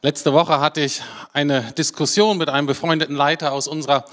Letzte 0.00 0.32
Woche 0.32 0.60
hatte 0.60 0.80
ich 0.80 1.02
eine 1.32 1.72
Diskussion 1.76 2.38
mit 2.38 2.48
einem 2.48 2.68
befreundeten 2.68 3.16
Leiter 3.16 3.50
aus 3.50 3.66
unserer 3.66 4.04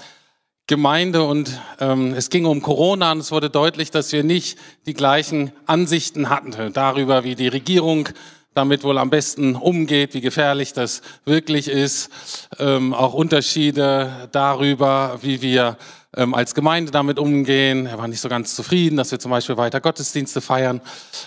Gemeinde 0.66 1.22
und 1.22 1.60
ähm, 1.78 2.12
es 2.12 2.28
ging 2.28 2.44
um 2.44 2.60
Corona 2.60 3.12
und 3.12 3.20
es 3.20 3.30
wurde 3.30 3.50
deutlich, 3.50 3.92
dass 3.92 4.10
wir 4.10 4.24
nicht 4.24 4.58
die 4.86 4.94
gleichen 4.94 5.52
Ansichten 5.66 6.28
hatten 6.28 6.72
darüber, 6.72 7.22
wie 7.22 7.36
die 7.36 7.46
Regierung 7.46 8.08
damit 8.52 8.82
wohl 8.82 8.98
am 8.98 9.10
besten 9.10 9.54
umgeht, 9.54 10.12
wie 10.14 10.20
gefährlich 10.20 10.72
das 10.72 11.02
wirklich 11.24 11.68
ist, 11.68 12.10
ähm, 12.58 12.92
auch 12.92 13.14
Unterschiede 13.14 14.28
darüber, 14.32 15.20
wie 15.22 15.40
wir 15.40 15.76
ähm, 16.16 16.34
als 16.34 16.56
Gemeinde 16.56 16.90
damit 16.90 17.20
umgehen. 17.20 17.86
Er 17.86 17.98
war 17.98 18.08
nicht 18.08 18.20
so 18.20 18.28
ganz 18.28 18.56
zufrieden, 18.56 18.96
dass 18.96 19.12
wir 19.12 19.20
zum 19.20 19.30
Beispiel 19.30 19.56
weiter 19.56 19.80
Gottesdienste 19.80 20.40
feiern 20.40 20.80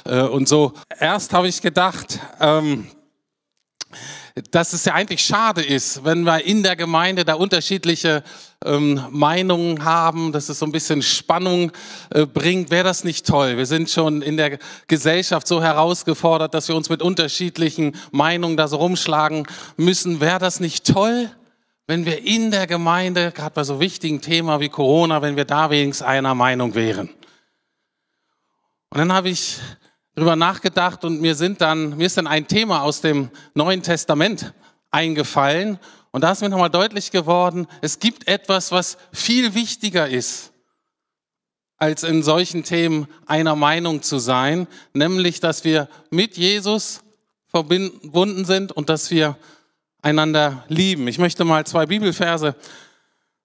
äh, 0.04 0.20
und 0.20 0.50
so. 0.50 0.74
Erst 1.00 1.32
habe 1.32 1.48
ich 1.48 1.62
gedacht, 1.62 2.20
ähm, 2.42 2.90
dass 4.52 4.74
es 4.74 4.86
ja 4.86 4.94
eigentlich 4.94 5.22
schade 5.22 5.64
ist, 5.64 6.04
wenn 6.04 6.24
wir 6.24 6.44
in 6.46 6.64
der 6.64 6.76
Gemeinde 6.76 7.26
da 7.26 7.36
unterschiedliche 7.36 8.24
ähm, 8.66 9.02
Meinungen 9.10 9.84
haben, 9.86 10.32
dass 10.32 10.50
es 10.50 10.60
so 10.60 10.66
ein 10.66 10.72
bisschen 10.72 11.02
Spannung 11.02 11.72
äh, 12.10 12.26
bringt. 12.26 12.72
Wäre 12.72 12.84
das 12.84 13.04
nicht 13.04 13.26
toll? 13.26 13.58
Wir 13.58 13.66
sind 13.66 13.90
schon 13.90 14.22
in 14.22 14.38
der 14.38 14.60
Gesellschaft 14.88 15.48
so 15.48 15.62
herausgefordert, 15.62 16.54
dass 16.54 16.68
wir 16.68 16.76
uns 16.76 16.90
mit 16.90 17.02
unterschiedlichen 17.02 17.96
Meinungen 18.12 18.58
da 18.58 18.68
so 18.68 18.78
rumschlagen 18.78 19.48
müssen. 19.78 20.20
Wäre 20.20 20.40
das 20.40 20.60
nicht 20.60 20.86
toll? 20.86 21.30
wenn 21.90 22.06
wir 22.06 22.24
in 22.24 22.52
der 22.52 22.68
Gemeinde, 22.68 23.32
gerade 23.32 23.56
bei 23.56 23.64
so 23.64 23.80
wichtigen 23.80 24.22
Themen 24.22 24.60
wie 24.60 24.70
Corona, 24.70 25.24
wenn 25.24 25.36
wir 25.36 25.46
da 25.46 25.72
wenigstens 25.72 26.06
einer 26.06 26.36
Meinung 26.36 26.76
wären. 26.76 27.10
Und 28.92 29.00
dann 29.00 29.12
habe 29.12 29.30
ich 29.30 29.58
drüber 30.20 30.36
nachgedacht 30.36 31.06
und 31.06 31.22
mir 31.22 31.34
sind 31.34 31.62
dann, 31.62 31.98
mir 31.98 32.08
ist 32.08 32.18
dann 32.18 32.28
ein 32.28 32.48
Thema 32.48 32.84
aus 32.84 33.02
dem 33.02 33.30
Neuen 33.54 33.82
Testament 33.82 34.54
eingefallen 34.92 35.80
und 36.12 36.22
da 36.22 36.32
ist 36.32 36.42
mir 36.42 36.50
nochmal 36.50 36.70
deutlich 36.70 37.12
geworden, 37.12 37.68
es 37.82 38.00
gibt 38.00 38.28
etwas, 38.28 38.72
was 38.72 38.98
viel 39.14 39.54
wichtiger 39.54 40.10
ist, 40.10 40.52
als 41.78 42.04
in 42.04 42.24
solchen 42.24 42.64
Themen 42.64 43.08
einer 43.26 43.56
Meinung 43.56 44.02
zu 44.02 44.20
sein, 44.20 44.68
nämlich, 44.94 45.40
dass 45.40 45.64
wir 45.64 45.88
mit 46.10 46.38
Jesus 46.38 47.02
verbunden 47.48 48.46
sind 48.46 48.72
und 48.72 48.90
dass 48.90 49.12
wir 49.12 49.38
einander 50.02 50.64
lieben. 50.68 51.08
Ich 51.08 51.20
möchte 51.20 51.46
mal 51.46 51.66
zwei 51.66 51.86
Bibelverse 51.86 52.56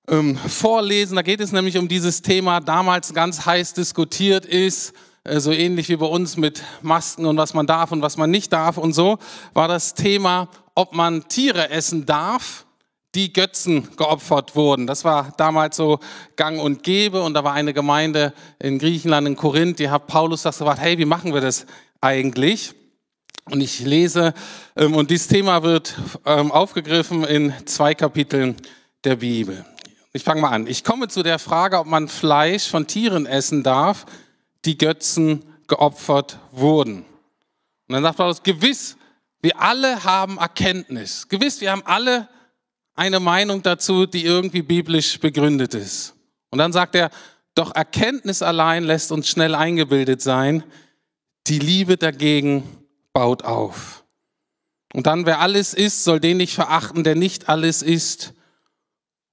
ähm, 0.09 0.37
vorlesen. 0.37 1.17
Da 1.17 1.23
geht 1.23 1.41
es 1.41 1.53
nämlich 1.53 1.79
um 1.79 1.89
dieses 1.89 2.23
Thema, 2.23 2.61
damals 2.61 3.15
ganz 3.15 3.47
heiß 3.47 3.75
diskutiert 3.75 4.45
ist, 4.47 4.93
so 5.27 5.53
ähnlich 5.53 5.89
wie 5.89 5.97
bei 5.97 6.07
uns 6.07 6.37
mit 6.37 6.63
Masken 6.83 7.27
und 7.27 7.37
was 7.37 7.55
man 7.55 7.67
darf 7.67 7.93
und 7.93 8.03
was 8.03 8.17
man 8.17 8.31
nicht 8.31 8.53
darf 8.53 8.77
und 8.77 8.93
so, 8.93 9.19
war 9.55 9.69
das 9.69 9.95
Thema, 9.95 10.49
ob 10.75 10.95
man 10.95 11.29
Tiere 11.29 11.71
essen 11.71 12.05
darf, 12.05 12.67
die 13.15 13.33
Götzen 13.33 13.97
geopfert 13.97 14.57
wurden. 14.57 14.87
Das 14.87 15.05
war 15.05 15.33
damals 15.37 15.77
so 15.77 16.01
gang 16.37 16.61
und 16.61 16.83
gäbe 16.83 17.23
und 17.23 17.35
da 17.35 17.45
war 17.45 17.53
eine 17.53 17.73
Gemeinde 17.73 18.35
in 18.59 18.79
Griechenland, 18.79 19.27
in 19.27 19.37
Korinth, 19.37 19.79
die 19.79 19.89
hat 19.89 20.09
Paulus 20.09 20.43
das 20.43 20.59
gefragt, 20.59 20.81
hey, 20.81 20.99
wie 20.99 21.05
machen 21.05 21.33
wir 21.33 21.41
das 21.41 21.65
eigentlich? 22.01 22.75
Und 23.51 23.61
ich 23.61 23.81
lese, 23.81 24.35
ähm, 24.77 24.95
und 24.95 25.11
dieses 25.11 25.29
Thema 25.29 25.63
wird 25.63 25.95
ähm, 26.25 26.51
aufgegriffen 26.51 27.25
in 27.25 27.53
zwei 27.67 27.95
Kapiteln 27.95 28.57
der 29.05 29.17
Bibel. 29.17 29.65
Ich 30.13 30.23
fange 30.23 30.41
mal 30.41 30.51
an. 30.51 30.67
Ich 30.67 30.85
komme 30.85 31.09
zu 31.09 31.23
der 31.23 31.39
Frage, 31.39 31.79
ob 31.79 31.87
man 31.87 32.09
Fleisch 32.09 32.69
von 32.69 32.87
Tieren 32.87 33.27
essen 33.27 33.63
darf, 33.63 34.07
die 34.65 34.79
Götzen 34.79 35.45
geopfert 35.69 36.39
wurden. 36.53 37.05
Und 37.89 37.95
dann 37.95 38.03
sagt 38.03 38.17
Paulus, 38.17 38.43
gewiss, 38.43 38.97
wir 39.43 39.61
alle 39.61 40.05
haben 40.05 40.39
Erkenntnis. 40.39 41.29
Gewiss, 41.29 41.61
wir 41.61 41.71
haben 41.71 41.83
alle 41.85 42.29
eine 42.95 43.21
Meinung 43.21 43.63
dazu, 43.63 44.07
die 44.07 44.25
irgendwie 44.25 44.63
biblisch 44.63 45.19
begründet 45.21 45.75
ist. 45.75 46.15
Und 46.51 46.59
dann 46.59 46.73
sagt 46.73 46.95
er, 46.95 47.11
doch 47.55 47.75
Erkenntnis 47.75 48.43
allein 48.43 48.85
lässt 48.85 49.13
uns 49.13 49.29
schnell 49.29 49.55
eingebildet 49.55 50.23
sein. 50.23 50.65
Die 51.47 51.59
Liebe 51.59 51.97
dagegen 51.97 52.65
baut 53.13 53.45
auf. 53.45 54.05
Und 54.95 55.07
dann, 55.07 55.27
wer 55.27 55.41
alles 55.41 55.75
ist, 55.75 56.05
soll 56.05 56.21
den 56.21 56.37
nicht 56.37 56.55
verachten, 56.55 57.05
der 57.05 57.17
nicht 57.17 57.49
alles 57.49 57.83
ist. 57.83 58.33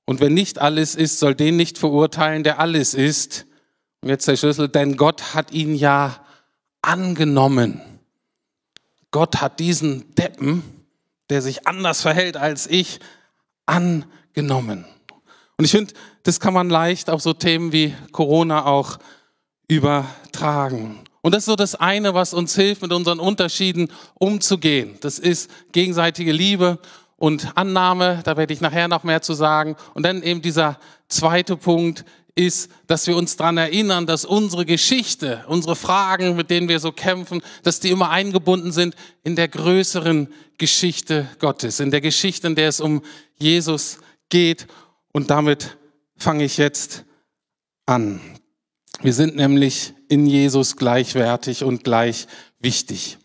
Und 0.05 0.19
wer 0.19 0.29
nicht 0.29 0.59
alles 0.59 0.95
ist, 0.95 1.19
soll 1.19 1.35
den 1.35 1.55
nicht 1.55 1.77
verurteilen, 1.77 2.43
der 2.43 2.59
alles 2.59 2.93
ist. 2.93 3.45
Jetzt 4.03 4.27
der 4.27 4.35
Schlüssel, 4.35 4.67
denn 4.67 4.97
Gott 4.97 5.35
hat 5.35 5.51
ihn 5.51 5.75
ja 5.75 6.17
angenommen. 6.81 7.81
Gott 9.11 9.41
hat 9.41 9.59
diesen 9.59 10.15
Deppen, 10.15 10.63
der 11.29 11.41
sich 11.41 11.67
anders 11.67 12.01
verhält 12.01 12.35
als 12.35 12.65
ich, 12.65 12.99
angenommen. 13.67 14.85
Und 15.57 15.65
ich 15.65 15.71
finde, 15.71 15.93
das 16.23 16.39
kann 16.39 16.53
man 16.53 16.69
leicht 16.69 17.09
auf 17.09 17.21
so 17.21 17.33
Themen 17.33 17.71
wie 17.71 17.93
Corona 18.11 18.65
auch 18.65 18.97
übertragen. 19.67 20.99
Und 21.21 21.35
das 21.35 21.43
ist 21.43 21.45
so 21.45 21.55
das 21.55 21.75
eine, 21.75 22.15
was 22.15 22.33
uns 22.33 22.55
hilft, 22.55 22.81
mit 22.81 22.91
unseren 22.91 23.19
Unterschieden 23.19 23.91
umzugehen. 24.15 24.97
Das 25.01 25.19
ist 25.19 25.51
gegenseitige 25.71 26.31
Liebe 26.31 26.79
und 27.17 27.55
Annahme. 27.55 28.21
Da 28.23 28.35
werde 28.37 28.53
ich 28.53 28.61
nachher 28.61 28.87
noch 28.87 29.03
mehr 29.03 29.21
zu 29.21 29.33
sagen. 29.33 29.75
Und 29.93 30.03
dann 30.03 30.23
eben 30.23 30.41
dieser 30.41 30.79
zweite 31.07 31.55
Punkt 31.55 32.03
ist, 32.35 32.71
dass 32.87 33.07
wir 33.07 33.15
uns 33.15 33.35
daran 33.35 33.57
erinnern, 33.57 34.05
dass 34.05 34.25
unsere 34.25 34.65
Geschichte, 34.65 35.43
unsere 35.47 35.75
Fragen, 35.75 36.35
mit 36.35 36.49
denen 36.49 36.69
wir 36.69 36.79
so 36.79 36.91
kämpfen, 36.91 37.41
dass 37.63 37.79
die 37.79 37.89
immer 37.89 38.09
eingebunden 38.09 38.71
sind 38.71 38.95
in 39.23 39.35
der 39.35 39.47
größeren 39.47 40.27
Geschichte 40.57 41.27
Gottes, 41.39 41.79
in 41.79 41.91
der 41.91 42.01
Geschichte, 42.01 42.47
in 42.47 42.55
der 42.55 42.69
es 42.69 42.79
um 42.79 43.01
Jesus 43.37 43.97
geht. 44.29 44.67
Und 45.11 45.29
damit 45.29 45.77
fange 46.17 46.43
ich 46.43 46.57
jetzt 46.57 47.03
an. 47.85 48.21
Wir 49.01 49.13
sind 49.13 49.35
nämlich 49.35 49.93
in 50.09 50.25
Jesus 50.25 50.75
gleichwertig 50.77 51.63
und 51.63 51.83
gleich 51.83 52.27
wichtig. 52.59 53.17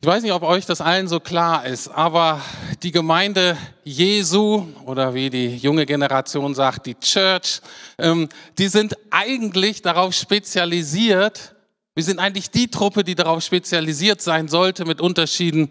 Ich 0.00 0.06
weiß 0.06 0.22
nicht, 0.22 0.32
ob 0.32 0.44
euch 0.44 0.64
das 0.64 0.80
allen 0.80 1.08
so 1.08 1.18
klar 1.18 1.66
ist, 1.66 1.88
aber 1.88 2.40
die 2.84 2.92
Gemeinde 2.92 3.56
Jesu 3.82 4.64
oder 4.86 5.12
wie 5.12 5.28
die 5.28 5.56
junge 5.56 5.86
Generation 5.86 6.54
sagt, 6.54 6.86
die 6.86 6.94
Church, 6.94 7.60
ähm, 7.98 8.28
die 8.58 8.68
sind 8.68 8.96
eigentlich 9.10 9.82
darauf 9.82 10.14
spezialisiert, 10.14 11.56
wir 11.96 12.04
sind 12.04 12.20
eigentlich 12.20 12.52
die 12.52 12.70
Truppe, 12.70 13.02
die 13.02 13.16
darauf 13.16 13.42
spezialisiert 13.42 14.22
sein 14.22 14.46
sollte, 14.46 14.84
mit 14.84 15.00
Unterschieden 15.00 15.68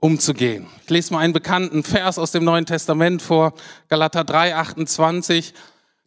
umzugehen. 0.00 0.66
Ich 0.82 0.90
lese 0.90 1.12
mal 1.12 1.20
einen 1.20 1.32
bekannten 1.32 1.84
Vers 1.84 2.18
aus 2.18 2.32
dem 2.32 2.42
Neuen 2.42 2.66
Testament 2.66 3.22
vor, 3.22 3.54
Galater 3.88 4.24
3, 4.24 4.56
28. 4.56 5.54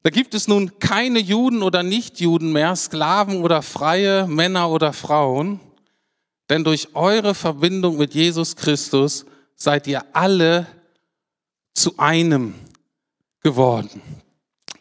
Da 0.03 0.09
gibt 0.09 0.33
es 0.33 0.49
nun 0.49 0.77
keine 0.79 1.19
Juden 1.19 1.63
oder 1.63 1.83
Nichtjuden 1.83 2.51
mehr, 2.51 2.75
Sklaven 2.75 3.41
oder 3.41 3.61
Freie, 3.61 4.27
Männer 4.27 4.69
oder 4.69 4.91
Frauen, 4.91 5.61
denn 6.51 6.65
durch 6.65 6.89
eure 6.95 7.33
Verbindung 7.33 7.95
mit 7.95 8.13
Jesus 8.13 8.57
Christus 8.57 9.25
seid 9.55 9.87
ihr 9.87 10.03
alle 10.11 10.67
zu 11.73 11.97
einem 11.97 12.55
geworden. 13.41 14.01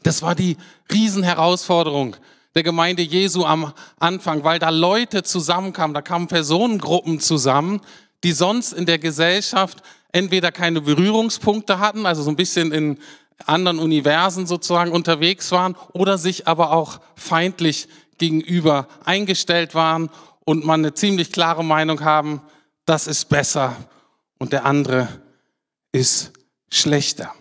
Das 0.03 0.21
war 0.21 0.35
die 0.35 0.57
Riesenherausforderung 0.93 2.17
der 2.57 2.65
Gemeinde 2.65 3.03
Jesu 3.03 3.45
am 3.45 3.73
Anfang, 4.01 4.43
weil 4.43 4.59
da 4.59 4.71
Leute 4.71 5.23
zusammenkamen, 5.23 5.95
da 5.95 6.03
kamen 6.03 6.27
Personengruppen 6.27 7.21
zusammen, 7.21 7.81
die 8.25 8.33
sonst 8.33 8.73
in 8.73 8.85
der 8.85 8.99
Gesellschaft 8.99 9.81
entweder 10.11 10.51
keine 10.51 10.81
Berührungspunkte 10.81 11.79
hatten, 11.79 12.05
also 12.05 12.25
so 12.25 12.31
ein 12.31 12.37
bisschen 12.37 12.73
in 12.73 12.99
anderen 13.47 13.79
Universen 13.79 14.45
sozusagen 14.45 14.91
unterwegs 14.91 15.53
waren 15.53 15.77
oder 15.93 16.19
sich 16.19 16.49
aber 16.49 16.73
auch 16.73 16.99
feindlich 17.15 17.87
gegenüber 18.19 18.89
eingestellt 19.05 19.77
waren 19.77 20.11
und 20.51 20.65
man 20.65 20.81
eine 20.81 20.95
ziemlich 20.95 21.31
klare 21.31 21.65
Meinung 21.65 22.01
haben, 22.01 22.43
das 22.85 23.07
ist 23.07 23.29
besser 23.29 23.77
und 24.41 24.53
der 24.53 24.65
andere 24.65 25.07
ist 25.93 26.33
schlechter. 26.73 27.33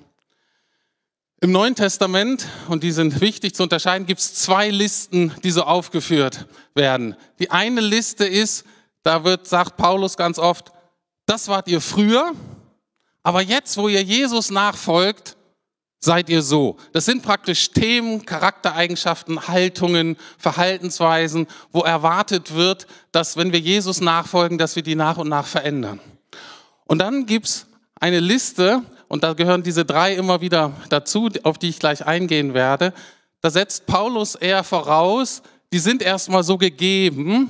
Im 1.41 1.51
Neuen 1.51 1.73
Testament, 1.73 2.45
und 2.67 2.83
die 2.83 2.91
sind 2.91 3.19
wichtig 3.19 3.55
zu 3.55 3.63
unterscheiden, 3.63 4.05
gibt 4.05 4.19
es 4.19 4.35
zwei 4.35 4.69
Listen, 4.69 5.33
die 5.43 5.49
so 5.49 5.63
aufgeführt 5.63 6.45
werden. 6.75 7.15
Die 7.39 7.49
eine 7.49 7.81
Liste 7.81 8.27
ist, 8.27 8.63
da 9.01 9.23
wird, 9.23 9.47
sagt 9.47 9.75
Paulus 9.75 10.15
ganz 10.15 10.37
oft, 10.37 10.71
das 11.25 11.47
wart 11.47 11.67
ihr 11.67 11.81
früher, 11.81 12.33
aber 13.23 13.41
jetzt, 13.41 13.75
wo 13.77 13.87
ihr 13.87 14.03
Jesus 14.03 14.51
nachfolgt, 14.51 15.35
seid 15.99 16.29
ihr 16.29 16.41
so. 16.41 16.77
Das 16.93 17.05
sind 17.05 17.23
praktisch 17.23 17.71
Themen, 17.71 18.25
Charaktereigenschaften, 18.25 19.47
Haltungen, 19.47 20.17
Verhaltensweisen, 20.37 21.47
wo 21.71 21.81
erwartet 21.81 22.55
wird, 22.55 22.87
dass 23.11 23.37
wenn 23.37 23.51
wir 23.51 23.59
Jesus 23.59 23.99
nachfolgen, 24.01 24.57
dass 24.57 24.75
wir 24.75 24.83
die 24.83 24.95
nach 24.95 25.17
und 25.17 25.29
nach 25.29 25.45
verändern. 25.45 25.99
Und 26.85 26.99
dann 26.99 27.25
gibt's 27.25 27.67
eine 27.99 28.19
Liste, 28.19 28.81
und 29.09 29.23
da 29.23 29.33
gehören 29.33 29.63
diese 29.63 29.85
drei 29.85 30.13
immer 30.15 30.39
wieder 30.39 30.71
dazu, 30.89 31.29
auf 31.43 31.57
die 31.57 31.69
ich 31.69 31.79
gleich 31.79 32.05
eingehen 32.05 32.53
werde. 32.53 32.93
Da 33.41 33.49
setzt 33.49 33.87
Paulus 33.87 34.35
eher 34.35 34.63
voraus, 34.63 35.41
die 35.73 35.79
sind 35.79 36.01
erstmal 36.01 36.43
so 36.43 36.57
gegeben 36.57 37.49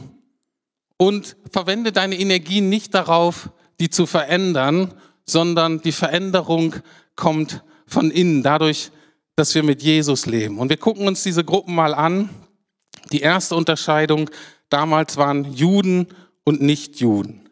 und 0.98 1.36
verwende 1.52 1.92
deine 1.92 2.18
Energien 2.18 2.70
nicht 2.70 2.94
darauf, 2.94 3.50
die 3.80 3.90
zu 3.90 4.06
verändern, 4.06 4.94
sondern 5.26 5.82
die 5.82 5.92
Veränderung 5.92 6.76
kommt 7.16 7.62
von 7.90 8.12
innen, 8.12 8.44
dadurch, 8.44 8.92
dass 9.36 9.54
wir 9.56 9.64
mit 9.64 9.82
Jesus 9.82 10.26
leben. 10.26 10.60
Und 10.60 10.70
wir 10.70 10.78
gucken 10.78 11.08
uns 11.08 11.24
diese 11.24 11.44
Gruppen 11.44 11.76
mal 11.76 11.94
an. 11.94 12.30
Die 13.12 13.22
erste 13.22 13.56
Unterscheidung, 13.56 14.30
damals 14.70 15.18
waren 15.18 15.54
Juden 15.54 16.08
und 16.44 16.62
Nichtjuden. 16.62 17.50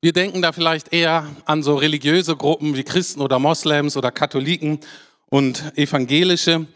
Wir 0.00 0.12
denken 0.12 0.42
da 0.42 0.52
vielleicht 0.52 0.92
eher 0.92 1.26
an 1.46 1.62
so 1.62 1.74
religiöse 1.74 2.36
Gruppen 2.36 2.76
wie 2.76 2.84
Christen 2.84 3.20
oder 3.20 3.38
Moslems 3.38 3.96
oder 3.96 4.12
Katholiken 4.12 4.78
und 5.30 5.76
Evangelische. 5.76 6.66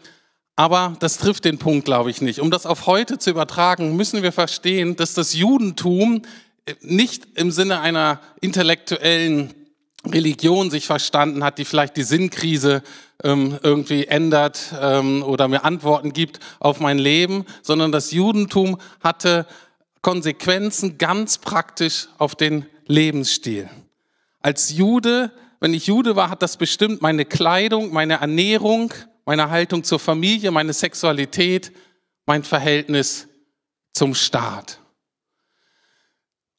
Aber 0.55 0.95
das 0.99 1.17
trifft 1.17 1.45
den 1.45 1.57
Punkt, 1.57 1.85
glaube 1.85 2.11
ich, 2.11 2.21
nicht. 2.21 2.39
Um 2.39 2.51
das 2.51 2.65
auf 2.65 2.87
heute 2.87 3.17
zu 3.17 3.29
übertragen, 3.29 3.95
müssen 3.95 4.21
wir 4.21 4.31
verstehen, 4.31 4.95
dass 4.95 5.13
das 5.13 5.33
Judentum 5.33 6.23
nicht 6.81 7.27
im 7.35 7.51
Sinne 7.51 7.81
einer 7.81 8.21
intellektuellen 8.39 9.53
Religion 10.05 10.71
sich 10.71 10.87
verstanden 10.87 11.43
hat, 11.43 11.57
die 11.57 11.65
vielleicht 11.65 11.95
die 11.97 12.03
Sinnkrise 12.03 12.81
ähm, 13.23 13.59
irgendwie 13.61 14.07
ändert 14.07 14.73
ähm, 14.79 15.23
oder 15.23 15.47
mir 15.47 15.63
Antworten 15.63 16.13
gibt 16.13 16.39
auf 16.59 16.79
mein 16.79 16.97
Leben, 16.97 17.45
sondern 17.61 17.91
das 17.91 18.11
Judentum 18.11 18.79
hatte 19.01 19.45
Konsequenzen 20.01 20.97
ganz 20.97 21.37
praktisch 21.37 22.07
auf 22.17 22.33
den 22.33 22.65
Lebensstil. 22.87 23.69
Als 24.41 24.71
Jude, 24.71 25.31
wenn 25.59 25.75
ich 25.75 25.85
Jude 25.85 26.15
war, 26.15 26.31
hat 26.31 26.41
das 26.41 26.57
bestimmt 26.57 27.03
meine 27.03 27.25
Kleidung, 27.25 27.93
meine 27.93 28.15
Ernährung, 28.15 28.91
meine 29.25 29.51
Haltung 29.51 29.83
zur 29.83 29.99
Familie, 29.99 30.49
meine 30.49 30.73
Sexualität, 30.73 31.71
mein 32.25 32.43
Verhältnis 32.43 33.27
zum 33.93 34.15
Staat. 34.15 34.80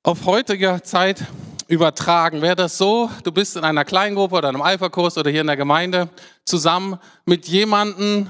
Auf 0.03 0.27
heutiger 0.27 0.83
Zeit 0.83 1.25
übertragen 1.69 2.43
wäre 2.43 2.57
das 2.57 2.77
so, 2.77 3.11
du 3.23 3.33
bist 3.33 3.57
in 3.57 3.65
einer 3.65 3.85
Kleingruppe 3.85 4.37
oder 4.37 4.49
einem 4.49 4.63
Alpha-Kurs 4.63 5.17
oder 5.17 5.31
hier 5.31 5.43
in 5.43 5.47
der 5.47 5.57
Gemeinde 5.57 6.09
zusammen 6.45 6.99
mit 7.25 7.47
jemandem, 7.47 8.29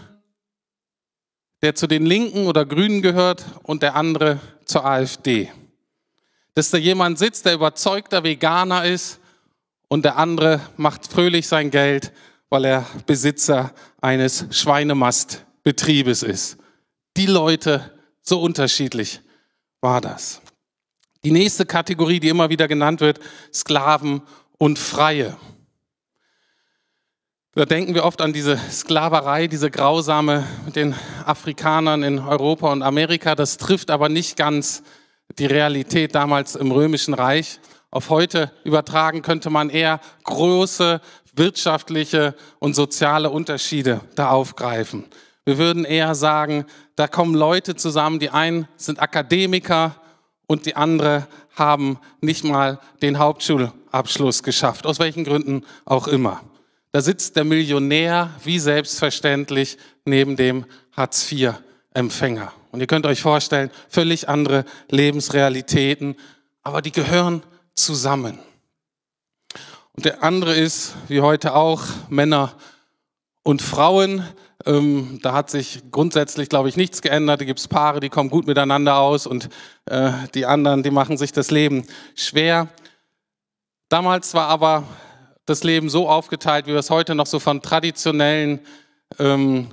der 1.62 1.74
zu 1.74 1.86
den 1.86 2.06
Linken 2.06 2.46
oder 2.46 2.66
Grünen 2.66 3.02
gehört 3.02 3.44
und 3.62 3.82
der 3.82 3.96
andere 3.96 4.40
zur 4.64 4.84
AfD 4.84 5.50
dass 6.54 6.70
da 6.70 6.78
jemand 6.78 7.18
sitzt, 7.18 7.46
der 7.46 7.54
überzeugter 7.54 8.24
Veganer 8.24 8.84
ist 8.84 9.18
und 9.88 10.04
der 10.04 10.16
andere 10.16 10.60
macht 10.76 11.06
fröhlich 11.06 11.48
sein 11.48 11.70
Geld, 11.70 12.12
weil 12.50 12.64
er 12.64 12.86
Besitzer 13.06 13.72
eines 14.00 14.46
Schweinemastbetriebes 14.50 16.22
ist. 16.22 16.58
Die 17.16 17.26
Leute, 17.26 17.92
so 18.20 18.40
unterschiedlich 18.40 19.20
war 19.80 20.00
das. 20.00 20.41
Die 21.24 21.30
nächste 21.30 21.64
Kategorie, 21.64 22.18
die 22.18 22.30
immer 22.30 22.50
wieder 22.50 22.66
genannt 22.66 23.00
wird, 23.00 23.20
Sklaven 23.54 24.22
und 24.58 24.76
Freie. 24.76 25.36
Da 27.54 27.64
denken 27.64 27.94
wir 27.94 28.04
oft 28.04 28.20
an 28.20 28.32
diese 28.32 28.56
Sklaverei, 28.56 29.46
diese 29.46 29.70
grausame 29.70 30.44
mit 30.64 30.74
den 30.74 30.96
Afrikanern 31.24 32.02
in 32.02 32.18
Europa 32.18 32.72
und 32.72 32.82
Amerika. 32.82 33.36
Das 33.36 33.56
trifft 33.56 33.92
aber 33.92 34.08
nicht 34.08 34.36
ganz 34.36 34.82
die 35.38 35.46
Realität 35.46 36.16
damals 36.16 36.56
im 36.56 36.72
Römischen 36.72 37.14
Reich. 37.14 37.60
Auf 37.92 38.10
heute 38.10 38.50
übertragen 38.64 39.22
könnte 39.22 39.48
man 39.48 39.70
eher 39.70 40.00
große 40.24 41.00
wirtschaftliche 41.34 42.34
und 42.58 42.74
soziale 42.74 43.30
Unterschiede 43.30 44.00
da 44.16 44.30
aufgreifen. 44.30 45.04
Wir 45.44 45.58
würden 45.58 45.84
eher 45.84 46.16
sagen, 46.16 46.66
da 46.96 47.06
kommen 47.06 47.36
Leute 47.36 47.76
zusammen, 47.76 48.18
die 48.18 48.30
einen 48.30 48.66
sind 48.76 49.00
Akademiker 49.00 50.01
und 50.52 50.66
die 50.66 50.76
andere 50.76 51.26
haben 51.56 51.98
nicht 52.20 52.44
mal 52.44 52.78
den 53.00 53.18
Hauptschulabschluss 53.18 54.42
geschafft, 54.42 54.84
aus 54.84 54.98
welchen 54.98 55.24
Gründen 55.24 55.64
auch 55.86 56.06
immer. 56.06 56.42
Da 56.92 57.00
sitzt 57.00 57.36
der 57.36 57.44
Millionär 57.44 58.30
wie 58.44 58.58
selbstverständlich 58.58 59.78
neben 60.04 60.36
dem 60.36 60.66
Hartz-IV-Empfänger. 60.94 62.52
Und 62.70 62.80
ihr 62.80 62.86
könnt 62.86 63.06
euch 63.06 63.22
vorstellen, 63.22 63.70
völlig 63.88 64.28
andere 64.28 64.66
Lebensrealitäten, 64.90 66.16
aber 66.62 66.82
die 66.82 66.92
gehören 66.92 67.42
zusammen. 67.74 68.38
Und 69.94 70.04
der 70.04 70.22
andere 70.22 70.54
ist, 70.54 70.94
wie 71.08 71.22
heute 71.22 71.54
auch, 71.54 71.82
Männer 72.10 72.54
und 73.42 73.62
Frauen. 73.62 74.22
Ähm, 74.64 75.18
da 75.22 75.32
hat 75.32 75.50
sich 75.50 75.82
grundsätzlich, 75.90 76.48
glaube 76.48 76.68
ich, 76.68 76.76
nichts 76.76 77.02
geändert. 77.02 77.40
Da 77.40 77.44
gibt 77.44 77.58
es 77.58 77.68
Paare, 77.68 78.00
die 78.00 78.08
kommen 78.08 78.30
gut 78.30 78.46
miteinander 78.46 78.98
aus 78.98 79.26
und 79.26 79.48
äh, 79.86 80.12
die 80.34 80.46
anderen, 80.46 80.82
die 80.82 80.90
machen 80.90 81.16
sich 81.16 81.32
das 81.32 81.50
Leben 81.50 81.84
schwer. 82.14 82.68
Damals 83.88 84.34
war 84.34 84.48
aber 84.48 84.84
das 85.46 85.64
Leben 85.64 85.88
so 85.88 86.08
aufgeteilt, 86.08 86.66
wie 86.66 86.72
wir 86.72 86.78
es 86.78 86.90
heute 86.90 87.14
noch 87.14 87.26
so 87.26 87.38
von 87.38 87.62
traditionellen 87.62 88.60
ähm, 89.18 89.68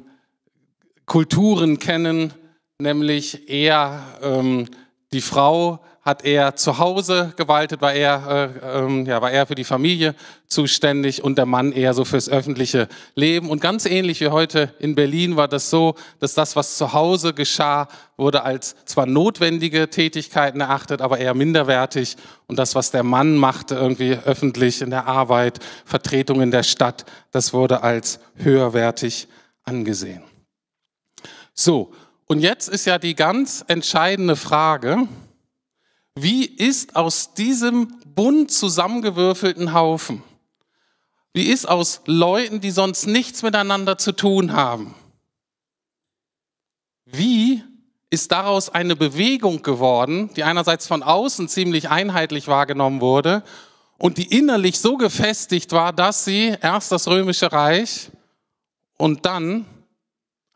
Kulturen 1.05 1.79
kennen 1.79 2.33
nämlich 2.79 3.49
eher 3.49 4.03
ähm, 4.21 4.67
die 5.11 5.21
Frau 5.21 5.79
hat 6.01 6.23
er 6.23 6.55
zu 6.55 6.79
Hause 6.79 7.33
gewaltet, 7.35 7.81
war 7.81 7.93
er, 7.93 8.53
äh, 8.63 8.79
ähm, 8.79 9.05
ja, 9.05 9.21
war 9.21 9.31
er 9.31 9.45
für 9.45 9.55
die 9.55 9.63
Familie 9.63 10.15
zuständig 10.47 11.23
und 11.23 11.37
der 11.37 11.45
Mann 11.45 11.71
eher 11.71 11.93
so 11.93 12.05
fürs 12.05 12.29
öffentliche 12.29 12.87
Leben. 13.15 13.49
Und 13.49 13.61
ganz 13.61 13.85
ähnlich 13.85 14.21
wie 14.21 14.29
heute 14.29 14.73
in 14.79 14.95
Berlin 14.95 15.35
war 15.35 15.47
das 15.47 15.69
so, 15.69 15.95
dass 16.19 16.33
das, 16.33 16.55
was 16.55 16.77
zu 16.77 16.93
Hause 16.93 17.33
geschah, 17.33 17.87
wurde 18.17 18.43
als 18.43 18.75
zwar 18.85 19.05
notwendige 19.05 19.89
Tätigkeiten 19.89 20.61
erachtet, 20.61 21.01
aber 21.01 21.19
eher 21.19 21.33
minderwertig. 21.33 22.15
Und 22.47 22.57
das, 22.57 22.75
was 22.75 22.91
der 22.91 23.03
Mann 23.03 23.35
machte, 23.35 23.75
irgendwie 23.75 24.17
öffentlich 24.25 24.81
in 24.81 24.89
der 24.89 25.05
Arbeit, 25.05 25.59
Vertretung 25.85 26.41
in 26.41 26.51
der 26.51 26.63
Stadt, 26.63 27.05
das 27.31 27.53
wurde 27.53 27.83
als 27.83 28.19
höherwertig 28.35 29.27
angesehen. 29.63 30.23
So, 31.53 31.91
und 32.25 32.39
jetzt 32.39 32.69
ist 32.69 32.85
ja 32.85 32.97
die 32.97 33.15
ganz 33.15 33.65
entscheidende 33.67 34.35
Frage, 34.35 35.07
wie 36.21 36.45
ist 36.45 36.95
aus 36.95 37.33
diesem 37.33 37.99
bunt 38.15 38.51
zusammengewürfelten 38.51 39.73
Haufen, 39.73 40.23
wie 41.33 41.47
ist 41.47 41.67
aus 41.67 42.01
Leuten, 42.05 42.61
die 42.61 42.71
sonst 42.71 43.07
nichts 43.07 43.43
miteinander 43.43 43.97
zu 43.97 44.11
tun 44.11 44.53
haben, 44.53 44.95
wie 47.05 47.63
ist 48.09 48.31
daraus 48.31 48.69
eine 48.69 48.95
Bewegung 48.95 49.61
geworden, 49.61 50.31
die 50.35 50.43
einerseits 50.43 50.87
von 50.87 51.03
außen 51.03 51.47
ziemlich 51.47 51.89
einheitlich 51.89 52.47
wahrgenommen 52.47 53.01
wurde 53.01 53.43
und 53.97 54.17
die 54.17 54.35
innerlich 54.35 54.79
so 54.79 54.97
gefestigt 54.97 55.71
war, 55.71 55.93
dass 55.93 56.25
sie 56.25 56.55
erst 56.61 56.91
das 56.91 57.07
römische 57.07 57.51
Reich 57.51 58.09
und 58.97 59.25
dann 59.25 59.65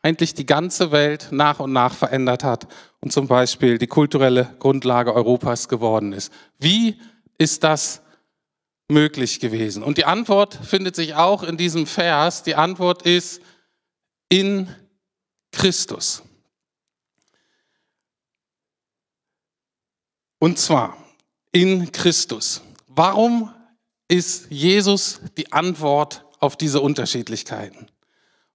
eigentlich 0.04 0.34
die 0.34 0.44
ganze 0.44 0.92
Welt 0.92 1.28
nach 1.30 1.60
und 1.60 1.72
nach 1.72 1.94
verändert 1.94 2.44
hat 2.44 2.68
und 3.00 3.10
zum 3.10 3.26
Beispiel 3.26 3.78
die 3.78 3.86
kulturelle 3.86 4.54
Grundlage 4.58 5.14
Europas 5.14 5.66
geworden 5.66 6.12
ist. 6.12 6.30
Wie 6.58 7.00
ist 7.38 7.64
das 7.64 8.02
möglich 8.86 9.40
gewesen? 9.40 9.82
Und 9.82 9.96
die 9.96 10.04
Antwort 10.04 10.58
findet 10.62 10.94
sich 10.94 11.14
auch 11.14 11.42
in 11.42 11.56
diesem 11.56 11.86
Vers. 11.86 12.42
Die 12.42 12.54
Antwort 12.54 13.00
ist 13.00 13.40
in 14.28 14.68
Christus. 15.52 16.22
Und 20.38 20.58
zwar 20.58 20.98
in 21.50 21.92
Christus. 21.92 22.60
Warum 22.88 23.50
ist 24.08 24.50
Jesus 24.50 25.22
die 25.38 25.50
Antwort 25.50 26.26
auf 26.40 26.58
diese 26.58 26.82
Unterschiedlichkeiten? 26.82 27.88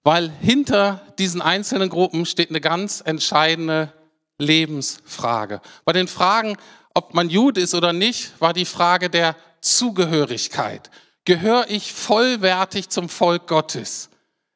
Weil 0.02 0.30
hinter 0.40 1.02
diesen 1.18 1.42
einzelnen 1.42 1.90
Gruppen 1.90 2.26
steht 2.26 2.50
eine 2.50 2.60
ganz 2.60 3.02
entscheidende 3.04 3.92
Lebensfrage. 4.38 5.60
Bei 5.84 5.92
den 5.92 6.08
Fragen, 6.08 6.56
ob 6.94 7.14
man 7.14 7.28
Jude 7.28 7.60
ist 7.60 7.74
oder 7.74 7.92
nicht, 7.92 8.40
war 8.40 8.52
die 8.52 8.64
Frage 8.64 9.10
der 9.10 9.36
Zugehörigkeit. 9.60 10.90
Gehöre 11.24 11.66
ich 11.68 11.92
vollwertig 11.92 12.88
zum 12.88 13.08
Volk 13.08 13.46
Gottes? 13.46 14.08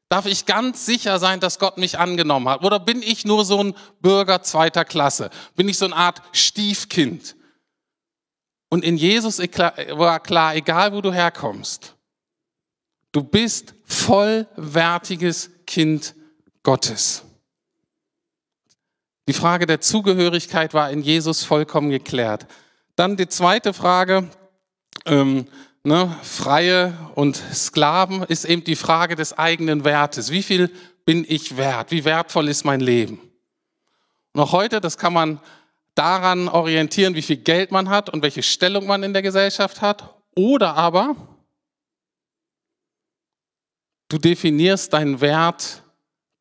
Darf 0.08 0.26
ich 0.26 0.46
ganz 0.46 0.86
sicher 0.86 1.18
sein, 1.18 1.40
dass 1.40 1.58
Gott 1.58 1.76
mich 1.76 1.98
angenommen 1.98 2.48
hat? 2.48 2.64
Oder 2.64 2.78
bin 2.78 3.02
ich 3.02 3.24
nur 3.24 3.44
so 3.44 3.62
ein 3.62 3.74
Bürger 4.00 4.42
zweiter 4.42 4.84
Klasse? 4.84 5.30
Bin 5.56 5.68
ich 5.68 5.78
so 5.78 5.86
eine 5.86 5.96
Art 5.96 6.22
Stiefkind? 6.32 7.36
Und 8.70 8.84
in 8.84 8.96
Jesus 8.96 9.38
war 9.38 10.20
klar, 10.20 10.56
egal 10.56 10.92
wo 10.92 11.00
du 11.00 11.12
herkommst, 11.12 11.93
Du 13.14 13.23
bist 13.23 13.75
vollwertiges 13.85 15.49
Kind 15.68 16.16
Gottes. 16.64 17.23
Die 19.28 19.33
Frage 19.33 19.66
der 19.66 19.80
Zugehörigkeit 19.80 20.75
war 20.75 20.90
in 20.90 21.00
Jesus 21.00 21.44
vollkommen 21.44 21.90
geklärt. 21.90 22.49
Dann 22.97 23.16
die 23.16 23.28
zweite 23.28 23.73
Frage, 23.73 24.28
ähm, 25.06 25.47
ne, 25.85 26.12
Freie 26.25 26.92
und 27.14 27.37
Sklaven, 27.37 28.25
ist 28.25 28.47
eben 28.47 28.64
die 28.64 28.75
Frage 28.75 29.14
des 29.14 29.38
eigenen 29.38 29.85
Wertes. 29.85 30.33
Wie 30.33 30.42
viel 30.42 30.68
bin 31.04 31.25
ich 31.28 31.56
wert? 31.56 31.92
Wie 31.92 32.04
wertvoll 32.04 32.49
ist 32.49 32.64
mein 32.64 32.80
Leben? 32.80 33.21
Auch 34.33 34.50
heute, 34.50 34.80
das 34.80 34.99
kann 34.99 35.12
man 35.12 35.38
daran 35.94 36.49
orientieren, 36.49 37.14
wie 37.14 37.23
viel 37.23 37.37
Geld 37.37 37.71
man 37.71 37.90
hat 37.90 38.11
und 38.11 38.25
welche 38.25 38.42
Stellung 38.42 38.88
man 38.88 39.04
in 39.04 39.12
der 39.12 39.23
Gesellschaft 39.23 39.83
hat. 39.83 40.16
Oder 40.35 40.75
aber 40.75 41.14
du 44.08 44.18
definierst 44.18 44.92
deinen 44.92 45.20
Wert 45.20 45.82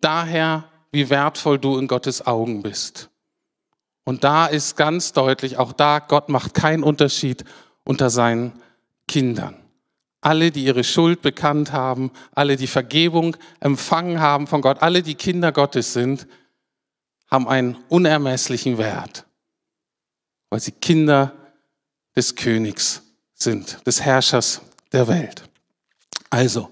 daher, 0.01 0.65
wie 0.91 1.10
wertvoll 1.10 1.58
du 1.58 1.77
in 1.77 1.88
Gottes 1.88 2.25
Augen 2.25 2.62
bist. 2.62 3.10
Und 4.05 4.24
da 4.24 4.48
ist 4.48 4.75
ganz 4.75 5.13
deutlich, 5.13 5.58
auch 5.58 5.74
da, 5.74 6.00
Gott 6.00 6.29
macht 6.29 6.53
keinen 6.53 6.84
Unterschied 6.84 7.46
unter 7.84 8.10
seinen 8.10 8.53
Kindern. 9.08 9.55
Alle, 10.22 10.51
die 10.51 10.65
ihre 10.65 10.84
Schuld 10.84 11.22
bekannt 11.22 11.72
haben, 11.72 12.12
alle, 12.34 12.55
die 12.55 12.67
Vergebung 12.67 13.36
empfangen 13.60 14.20
haben 14.20 14.48
von 14.48 14.62
Gott, 14.62 14.82
alle, 14.82 15.03
die 15.03 15.15
Kinder 15.15 15.51
Gottes 15.51 15.93
sind, 15.93 16.27
haben 17.29 17.48
einen 17.48 17.77
unermesslichen 17.89 18.77
Wert, 18.77 19.25
weil 20.50 20.60
sie 20.60 20.72
Kinder 20.72 21.34
des 22.15 22.36
Königs 22.36 23.01
sind, 23.34 23.86
des 23.86 24.01
Herrschers 24.01 24.62
der 24.91 25.08
Welt. 25.08 25.43
Also, 26.29 26.70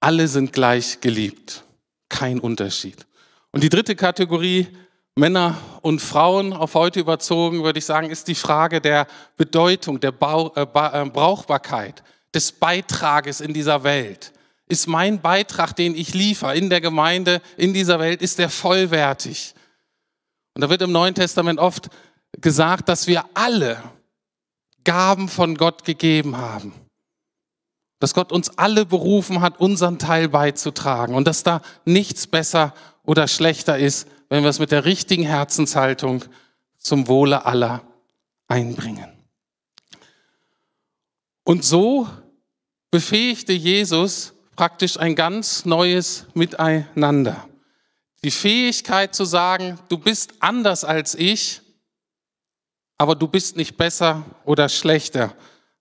alle 0.00 0.28
sind 0.28 0.52
gleich 0.52 1.00
geliebt, 1.00 1.64
kein 2.08 2.38
Unterschied. 2.38 3.06
Und 3.52 3.62
die 3.62 3.68
dritte 3.68 3.96
Kategorie, 3.96 4.68
Männer 5.16 5.56
und 5.82 6.00
Frauen 6.00 6.52
auf 6.52 6.74
heute 6.74 7.00
überzogen, 7.00 7.64
würde 7.64 7.80
ich 7.80 7.84
sagen, 7.84 8.10
ist 8.10 8.28
die 8.28 8.36
Frage 8.36 8.80
der 8.80 9.06
Bedeutung, 9.36 9.98
der 9.98 10.10
äh, 10.10 10.62
äh, 10.62 10.66
Brauchbarkeit, 10.66 12.02
des 12.32 12.52
Beitrages 12.52 13.40
in 13.40 13.52
dieser 13.52 13.82
Welt. 13.82 14.32
Ist 14.68 14.86
mein 14.86 15.20
Beitrag, 15.20 15.74
den 15.74 15.96
ich 15.96 16.14
liefere 16.14 16.56
in 16.56 16.70
der 16.70 16.80
Gemeinde, 16.80 17.40
in 17.56 17.72
dieser 17.72 17.98
Welt, 17.98 18.22
ist 18.22 18.38
der 18.38 18.50
vollwertig? 18.50 19.54
Und 20.54 20.60
da 20.60 20.70
wird 20.70 20.82
im 20.82 20.92
Neuen 20.92 21.14
Testament 21.14 21.58
oft 21.58 21.88
gesagt, 22.40 22.88
dass 22.88 23.06
wir 23.06 23.24
alle 23.34 23.82
Gaben 24.84 25.28
von 25.28 25.56
Gott 25.56 25.84
gegeben 25.84 26.36
haben. 26.36 26.72
Dass 27.98 28.14
Gott 28.14 28.30
uns 28.32 28.56
alle 28.58 28.86
berufen 28.86 29.40
hat, 29.40 29.60
unseren 29.60 29.98
Teil 29.98 30.28
beizutragen 30.28 31.14
und 31.14 31.26
dass 31.26 31.42
da 31.42 31.62
nichts 31.84 32.26
besser 32.26 32.74
oder 33.04 33.26
schlechter 33.26 33.78
ist, 33.78 34.06
wenn 34.28 34.42
wir 34.42 34.50
es 34.50 34.58
mit 34.58 34.70
der 34.70 34.84
richtigen 34.84 35.24
Herzenshaltung 35.24 36.24
zum 36.78 37.08
Wohle 37.08 37.44
aller 37.46 37.82
einbringen. 38.46 39.10
Und 41.44 41.64
so 41.64 42.08
befähigte 42.90 43.52
Jesus 43.52 44.34
praktisch 44.54 44.98
ein 44.98 45.14
ganz 45.14 45.64
neues 45.64 46.26
Miteinander. 46.34 47.48
Die 48.24 48.30
Fähigkeit 48.30 49.14
zu 49.14 49.24
sagen, 49.24 49.78
du 49.88 49.96
bist 49.96 50.34
anders 50.40 50.84
als 50.84 51.14
ich, 51.14 51.62
aber 52.98 53.14
du 53.14 53.28
bist 53.28 53.56
nicht 53.56 53.76
besser 53.76 54.24
oder 54.44 54.68
schlechter 54.68 55.34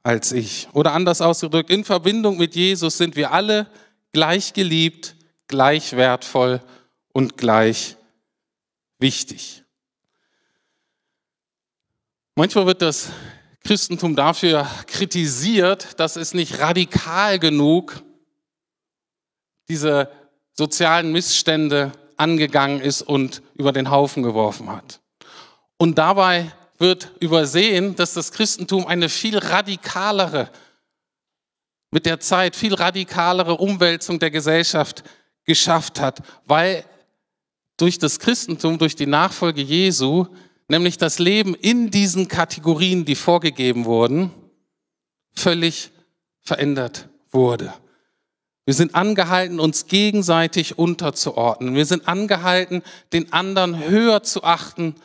als 0.07 0.31
ich. 0.31 0.69
Oder 0.71 0.93
anders 0.93 1.19
ausgedrückt, 1.19 1.69
in 1.69 1.83
Verbindung 1.83 2.37
mit 2.37 2.55
Jesus 2.55 2.97
sind 2.97 3.17
wir 3.17 3.33
alle 3.33 3.67
gleich 4.13 4.53
geliebt, 4.53 5.17
gleich 5.49 5.97
wertvoll 5.97 6.61
und 7.11 7.37
gleich 7.37 7.97
wichtig. 8.99 9.65
Manchmal 12.35 12.67
wird 12.67 12.81
das 12.81 13.09
Christentum 13.65 14.15
dafür 14.15 14.65
kritisiert, 14.87 15.99
dass 15.99 16.15
es 16.15 16.33
nicht 16.33 16.59
radikal 16.59 17.37
genug 17.37 18.01
diese 19.67 20.09
sozialen 20.53 21.11
Missstände 21.11 21.91
angegangen 22.15 22.79
ist 22.79 23.01
und 23.01 23.41
über 23.55 23.73
den 23.73 23.91
Haufen 23.91 24.23
geworfen 24.23 24.71
hat. 24.71 25.01
Und 25.75 25.97
dabei 25.97 26.53
wird 26.77 27.11
übersehen, 27.19 27.95
dass 27.95 28.13
das 28.13 28.31
Christentum 28.31 28.85
eine 28.85 29.09
viel 29.09 29.37
radikalere, 29.37 30.49
mit 31.91 32.05
der 32.05 32.19
Zeit 32.19 32.55
viel 32.55 32.73
radikalere 32.73 33.55
Umwälzung 33.55 34.19
der 34.19 34.31
Gesellschaft 34.31 35.03
geschafft 35.45 35.99
hat, 35.99 36.21
weil 36.45 36.83
durch 37.77 37.97
das 37.97 38.19
Christentum, 38.19 38.77
durch 38.77 38.95
die 38.95 39.05
Nachfolge 39.05 39.61
Jesu, 39.61 40.27
nämlich 40.67 40.97
das 40.97 41.19
Leben 41.19 41.55
in 41.55 41.89
diesen 41.89 42.27
Kategorien, 42.27 43.05
die 43.05 43.15
vorgegeben 43.15 43.85
wurden, 43.85 44.31
völlig 45.33 45.91
verändert 46.41 47.07
wurde. 47.31 47.73
Wir 48.65 48.73
sind 48.73 48.95
angehalten, 48.95 49.61
uns 49.61 49.85
gegenseitig 49.87 50.77
unterzuordnen. 50.77 51.75
Wir 51.75 51.85
sind 51.85 52.07
angehalten, 52.07 52.83
den 53.13 53.31
anderen 53.31 53.79
höher 53.79 54.23
zu 54.23 54.43
achten 54.43 54.95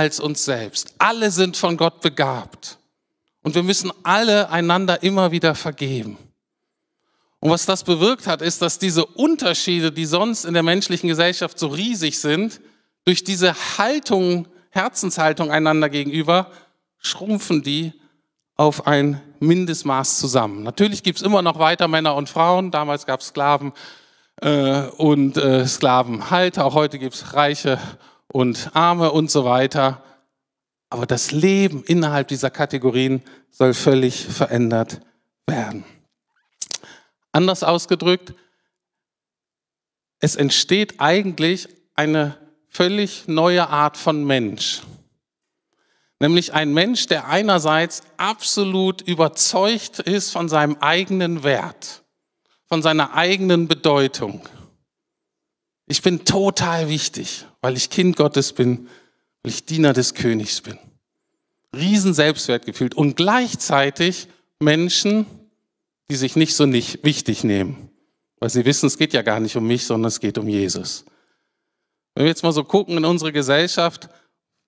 als 0.00 0.18
uns 0.18 0.46
selbst. 0.46 0.94
Alle 0.96 1.30
sind 1.30 1.58
von 1.58 1.76
Gott 1.76 2.00
begabt. 2.00 2.78
Und 3.42 3.54
wir 3.54 3.62
müssen 3.62 3.92
alle 4.02 4.48
einander 4.48 5.02
immer 5.02 5.30
wieder 5.30 5.54
vergeben. 5.54 6.16
Und 7.38 7.50
was 7.50 7.66
das 7.66 7.84
bewirkt 7.84 8.26
hat, 8.26 8.40
ist, 8.40 8.62
dass 8.62 8.78
diese 8.78 9.04
Unterschiede, 9.04 9.92
die 9.92 10.06
sonst 10.06 10.46
in 10.46 10.54
der 10.54 10.62
menschlichen 10.62 11.08
Gesellschaft 11.08 11.58
so 11.58 11.66
riesig 11.66 12.18
sind, 12.18 12.62
durch 13.04 13.24
diese 13.24 13.54
Haltung, 13.76 14.48
Herzenshaltung 14.70 15.50
einander 15.50 15.90
gegenüber, 15.90 16.50
schrumpfen 16.96 17.62
die 17.62 17.92
auf 18.56 18.86
ein 18.86 19.20
Mindestmaß 19.40 20.18
zusammen. 20.18 20.62
Natürlich 20.62 21.02
gibt 21.02 21.18
es 21.18 21.22
immer 21.22 21.42
noch 21.42 21.58
weiter 21.58 21.88
Männer 21.88 22.14
und 22.14 22.30
Frauen. 22.30 22.70
Damals 22.70 23.04
gab 23.04 23.20
es 23.20 23.26
Sklaven 23.26 23.74
äh, 24.40 24.80
und 24.96 25.36
äh, 25.36 25.66
Sklavenhalter. 25.66 26.64
Auch 26.64 26.74
heute 26.74 26.98
gibt 26.98 27.16
es 27.16 27.34
Reiche 27.34 27.78
und 28.32 28.70
Arme 28.74 29.12
und 29.12 29.30
so 29.30 29.44
weiter. 29.44 30.02
Aber 30.88 31.06
das 31.06 31.30
Leben 31.30 31.84
innerhalb 31.84 32.28
dieser 32.28 32.50
Kategorien 32.50 33.22
soll 33.50 33.74
völlig 33.74 34.26
verändert 34.26 35.00
werden. 35.46 35.84
Anders 37.32 37.62
ausgedrückt, 37.62 38.34
es 40.20 40.36
entsteht 40.36 41.00
eigentlich 41.00 41.68
eine 41.94 42.36
völlig 42.68 43.26
neue 43.28 43.68
Art 43.68 43.96
von 43.96 44.24
Mensch. 44.24 44.82
Nämlich 46.18 46.52
ein 46.52 46.74
Mensch, 46.74 47.06
der 47.06 47.28
einerseits 47.28 48.02
absolut 48.18 49.00
überzeugt 49.00 50.00
ist 50.00 50.30
von 50.30 50.48
seinem 50.48 50.76
eigenen 50.80 51.42
Wert, 51.42 52.04
von 52.66 52.82
seiner 52.82 53.14
eigenen 53.14 53.68
Bedeutung. 53.68 54.46
Ich 55.90 56.02
bin 56.02 56.24
total 56.24 56.88
wichtig, 56.88 57.46
weil 57.62 57.76
ich 57.76 57.90
Kind 57.90 58.14
Gottes 58.14 58.52
bin, 58.52 58.86
weil 59.42 59.50
ich 59.50 59.64
Diener 59.64 59.92
des 59.92 60.14
Königs 60.14 60.60
bin. 60.60 60.78
Riesen 61.74 62.14
Selbstwertgefühl 62.14 62.90
und 62.94 63.16
gleichzeitig 63.16 64.28
Menschen, 64.60 65.26
die 66.08 66.14
sich 66.14 66.36
nicht 66.36 66.54
so 66.54 66.64
nicht 66.64 67.02
wichtig 67.02 67.42
nehmen, 67.42 67.90
weil 68.38 68.50
sie 68.50 68.64
wissen, 68.64 68.86
es 68.86 68.98
geht 68.98 69.12
ja 69.12 69.22
gar 69.22 69.40
nicht 69.40 69.56
um 69.56 69.66
mich, 69.66 69.84
sondern 69.84 70.06
es 70.06 70.20
geht 70.20 70.38
um 70.38 70.48
Jesus. 70.48 71.06
Wenn 72.14 72.24
wir 72.24 72.30
jetzt 72.30 72.44
mal 72.44 72.52
so 72.52 72.62
gucken 72.62 72.96
in 72.96 73.04
unsere 73.04 73.32
Gesellschaft, 73.32 74.08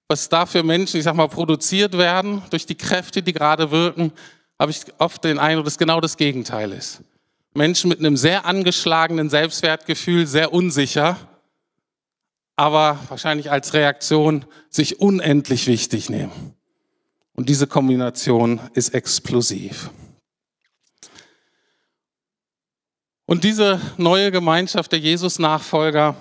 was 0.09 0.29
da 0.29 0.45
für 0.45 0.65
Menschen, 0.65 0.97
ich 0.97 1.05
sag 1.05 1.15
mal, 1.15 1.29
produziert 1.29 1.97
werden 1.97 2.43
durch 2.51 2.67
die 2.67 2.75
Kräfte, 2.75 3.23
die 3.23 3.33
gerade 3.33 3.71
wirken, 3.71 4.11
habe 4.59 4.73
ich 4.73 4.81
oft 4.99 5.23
den 5.23 5.39
Eindruck, 5.39 5.67
dass 5.67 5.79
genau 5.79 6.01
das 6.01 6.17
Gegenteil 6.17 6.73
ist. 6.73 7.01
Menschen 7.55 7.89
mit 7.89 7.99
einem 7.99 8.17
sehr 8.17 8.47
angeschlagenen 8.47 9.29
Selbstwertgefühl, 9.29 10.27
sehr 10.27 10.53
unsicher, 10.53 11.17
aber 12.57 12.99
wahrscheinlich 13.09 13.51
als 13.51 13.75
Reaktion 13.75 14.45
sich 14.71 15.01
unendlich 15.01 15.67
wichtig 15.67 16.09
nehmen. 16.09 16.55
Und 17.35 17.49
diese 17.49 17.67
Kombination 17.67 18.61
ist 18.75 18.95
explosiv. 18.95 19.91
Und 23.27 23.45
diese 23.45 23.81
neue 23.97 24.31
Gemeinschaft 24.31 24.93
der 24.93 24.99
Jesus-Nachfolger, 24.99 26.17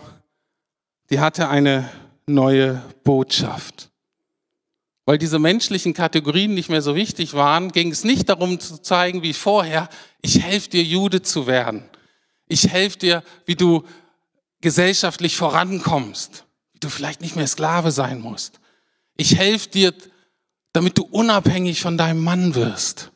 die 1.10 1.20
hatte 1.20 1.50
eine 1.50 1.90
neue 2.26 2.82
Botschaft. 3.04 3.91
Weil 5.06 5.18
diese 5.18 5.40
menschlichen 5.40 5.94
Kategorien 5.94 6.54
nicht 6.54 6.70
mehr 6.70 6.82
so 6.82 6.96
wichtig 6.96 7.34
waren, 7.34 7.72
ging 7.72 7.92
es 7.92 8.04
nicht 8.04 8.30
darum 8.30 8.60
zu 8.60 8.82
zeigen, 8.82 9.24
wie 9.24 9.34
vorher, 9.34 9.90
ich 10.22 10.42
helfe 10.42 10.70
dir, 10.70 10.84
Jude 10.84 11.22
zu 11.22 11.48
werden. 11.48 11.84
Ich 12.48 12.70
helfe 12.70 13.00
dir, 13.00 13.24
wie 13.46 13.56
du 13.56 13.84
gesellschaftlich 14.62 15.38
vorankommst, 15.38 16.46
wie 16.74 16.80
du 16.80 16.90
vielleicht 16.90 17.22
nicht 17.22 17.36
mehr 17.36 17.48
Sklave 17.48 17.92
sein 17.92 18.22
musst. 18.22 18.60
Ich 19.18 19.38
helfe 19.38 19.70
dir, 19.70 19.94
damit 20.74 20.98
du 20.98 21.04
unabhängig 21.04 21.82
von 21.82 21.98
deinem 21.98 22.24
Mann 22.24 22.56
wirst. 22.56 23.12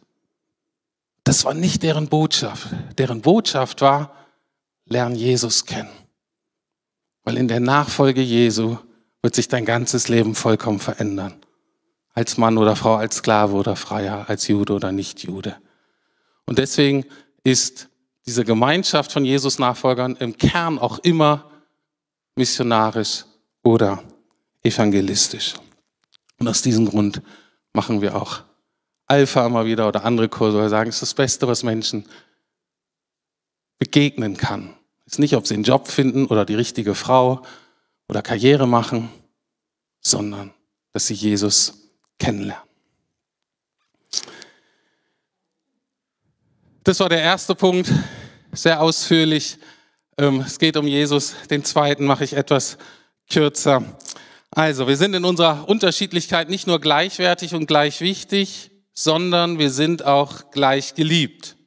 Das 1.24 1.46
war 1.46 1.54
nicht 1.54 1.84
deren 1.84 2.08
Botschaft. 2.08 2.68
Deren 2.98 3.22
Botschaft 3.22 3.82
war, 3.82 4.16
lern 4.86 5.16
Jesus 5.16 5.66
kennen. 5.66 5.90
Weil 7.24 7.38
in 7.38 7.48
der 7.48 7.60
Nachfolge 7.60 8.22
Jesu 8.22 8.78
wird 9.22 9.36
sich 9.36 9.48
dein 9.48 9.66
ganzes 9.66 10.08
Leben 10.08 10.36
vollkommen 10.36 10.80
verändern. 10.80 11.45
Als 12.16 12.38
Mann 12.38 12.58
oder 12.58 12.76
Frau, 12.76 12.96
als 12.96 13.18
Sklave 13.18 13.54
oder 13.54 13.76
Freier, 13.76 14.28
als 14.28 14.48
Jude 14.48 14.74
oder 14.74 14.92
Nicht-Jude. 14.92 15.58
Und 16.46 16.58
deswegen 16.58 17.06
ist 17.44 17.90
diese 18.26 18.44
Gemeinschaft 18.44 19.12
von 19.12 19.24
Jesus-Nachfolgern 19.24 20.16
im 20.16 20.38
Kern 20.38 20.80
auch 20.80 21.00
immer 21.00 21.52
missionarisch 22.36 23.26
oder 23.64 24.04
evangelistisch. 24.64 25.54
Und 26.40 26.48
aus 26.48 26.62
diesem 26.62 26.90
Grund 26.90 27.22
machen 27.74 28.02
wir 28.02 28.16
auch 28.16 28.42
Alpha 29.08 29.48
mal 29.50 29.66
wieder 29.66 29.88
oder 29.88 30.04
andere 30.04 30.30
Kurse, 30.30 30.58
weil 30.58 30.66
wir 30.66 30.70
sagen, 30.70 30.90
es 30.90 30.96
ist 30.96 31.02
das 31.02 31.14
Beste, 31.14 31.48
was 31.48 31.64
Menschen 31.64 32.06
begegnen 33.78 34.36
kann. 34.36 34.74
Es 35.06 35.14
ist 35.14 35.20
nicht, 35.20 35.36
ob 35.36 35.46
sie 35.46 35.54
einen 35.54 35.64
Job 35.64 35.88
finden 35.88 36.26
oder 36.26 36.46
die 36.46 36.56
richtige 36.56 36.96
Frau 36.96 37.44
oder 38.08 38.22
Karriere 38.22 38.68
machen, 38.68 39.10
sondern 40.02 40.54
dass 40.94 41.08
sie 41.08 41.14
Jesus 41.14 41.85
kennenlernen. 42.20 42.64
Das 46.84 47.00
war 47.00 47.10
der 47.10 47.22
erste 47.22 47.56
Punkt, 47.56 47.92
sehr 48.52 48.80
ausführlich. 48.82 49.58
Ähm, 50.18 50.42
es 50.42 50.60
geht 50.60 50.78
um 50.78 50.88
Jesus. 50.88 51.36
Den 51.50 51.64
zweiten 51.64 52.06
mache 52.06 52.24
ich 52.24 52.34
etwas 52.34 52.78
kürzer. 53.30 53.98
Also, 54.52 54.88
wir 54.88 54.96
sind 54.96 55.16
in 55.16 55.26
unserer 55.26 55.68
Unterschiedlichkeit 55.68 56.50
nicht 56.50 56.68
nur 56.68 56.80
gleichwertig 56.80 57.56
und 57.56 57.66
gleich 57.66 58.02
wichtig, 58.02 58.72
sondern 58.94 59.60
wir 59.60 59.72
sind 59.72 60.06
auch 60.06 60.52
gleich 60.52 60.94
geliebt. 60.94 61.58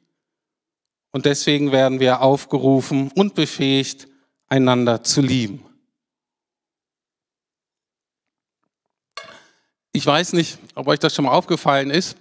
Und 1.11 1.25
deswegen 1.25 1.71
werden 1.71 1.99
wir 1.99 2.21
aufgerufen 2.21 3.11
und 3.15 3.35
befähigt, 3.35 4.07
einander 4.47 5.03
zu 5.03 5.21
lieben. 5.21 5.68
Ich 9.91 10.05
weiß 10.05 10.33
nicht, 10.33 10.59
ob 10.75 10.87
euch 10.87 10.99
das 10.99 11.15
schon 11.15 11.25
mal 11.25 11.31
aufgefallen 11.31 11.89
ist. 11.89 12.15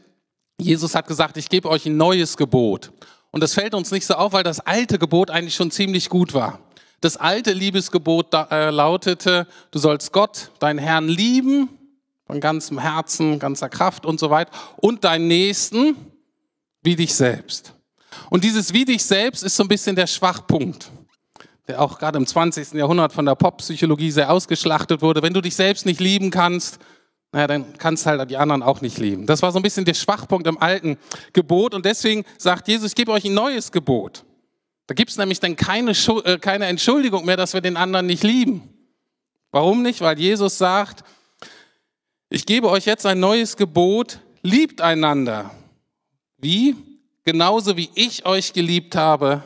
Jesus 0.61 0.95
hat 0.95 1.07
gesagt, 1.07 1.37
ich 1.37 1.49
gebe 1.49 1.69
euch 1.69 1.87
ein 1.87 1.97
neues 1.97 2.37
Gebot. 2.37 2.91
Und 3.31 3.43
das 3.43 3.55
fällt 3.55 3.75
uns 3.75 3.91
nicht 3.91 4.07
so 4.07 4.15
auf, 4.15 4.33
weil 4.33 4.43
das 4.43 4.61
alte 4.61 4.99
Gebot 4.99 5.31
eigentlich 5.31 5.55
schon 5.55 5.71
ziemlich 5.71 6.09
gut 6.09 6.35
war. 6.35 6.61
Das 7.01 7.17
alte 7.17 7.53
Liebesgebot 7.53 8.35
äh, 8.35 8.71
lautete, 8.71 9.47
du 9.71 9.79
sollst 9.79 10.13
Gott, 10.13 10.51
deinen 10.59 10.79
Herrn 10.79 11.09
lieben, 11.09 11.69
von 12.27 12.41
ganzem 12.41 12.79
Herzen, 12.79 13.39
ganzer 13.39 13.69
Kraft 13.69 14.05
und 14.05 14.19
so 14.19 14.31
weiter, 14.31 14.51
und 14.77 15.05
deinen 15.05 15.29
Nächsten 15.29 15.97
wie 16.83 16.97
dich 16.97 17.15
selbst. 17.15 17.75
Und 18.31 18.45
dieses 18.45 18.73
wie 18.73 18.85
dich 18.85 19.05
selbst 19.05 19.45
ist 19.45 19.57
so 19.57 19.63
ein 19.63 19.69
bisschen 19.69 19.95
der 19.95 20.07
Schwachpunkt, 20.07 20.91
der 21.69 21.81
auch 21.81 21.99
gerade 21.99 22.19
im 22.19 22.27
20. 22.27 22.73
Jahrhundert 22.73 23.13
von 23.13 23.27
der 23.27 23.35
Poppsychologie 23.35 24.11
sehr 24.11 24.31
ausgeschlachtet 24.31 25.01
wurde. 25.01 25.23
Wenn 25.23 25.35
du 25.35 25.41
dich 25.41 25.55
selbst 25.55 25.87
nicht 25.87 26.01
lieben 26.01 26.31
kannst, 26.31 26.79
naja, 27.33 27.47
dann 27.47 27.77
kannst 27.77 28.07
halt 28.07 28.31
die 28.31 28.37
anderen 28.37 28.63
auch 28.63 28.81
nicht 28.81 28.99
lieben. 28.99 29.27
Das 29.27 29.43
war 29.43 29.53
so 29.53 29.59
ein 29.59 29.63
bisschen 29.63 29.85
der 29.85 29.95
Schwachpunkt 29.95 30.47
im 30.47 30.59
alten 30.59 30.97
Gebot 31.33 31.75
und 31.75 31.85
deswegen 31.85 32.25
sagt 32.39 32.69
Jesus, 32.69 32.91
ich 32.91 32.95
gebe 32.95 33.13
euch 33.13 33.25
ein 33.25 33.35
neues 33.35 33.71
Gebot. 33.71 34.25
Da 34.87 34.95
gibt 34.95 35.11
es 35.11 35.19
nämlich 35.19 35.39
dann 35.39 35.55
keine, 35.55 35.91
äh, 35.91 36.39
keine 36.39 36.67
Entschuldigung 36.67 37.27
mehr, 37.27 37.37
dass 37.37 37.53
wir 37.53 37.61
den 37.61 37.77
anderen 37.77 38.07
nicht 38.07 38.23
lieben. 38.23 38.63
Warum 39.51 39.83
nicht? 39.83 40.01
Weil 40.01 40.19
Jesus 40.19 40.57
sagt, 40.57 41.05
ich 42.31 42.47
gebe 42.47 42.71
euch 42.71 42.87
jetzt 42.87 43.05
ein 43.05 43.21
neues 43.21 43.57
Gebot, 43.57 44.21
liebt 44.43 44.81
einander. 44.81 45.51
Wie? 46.39 46.77
Genauso 47.25 47.77
wie 47.77 47.91
ich 47.95 48.25
euch 48.25 48.55
geliebt 48.55 48.97
habe, 48.97 49.43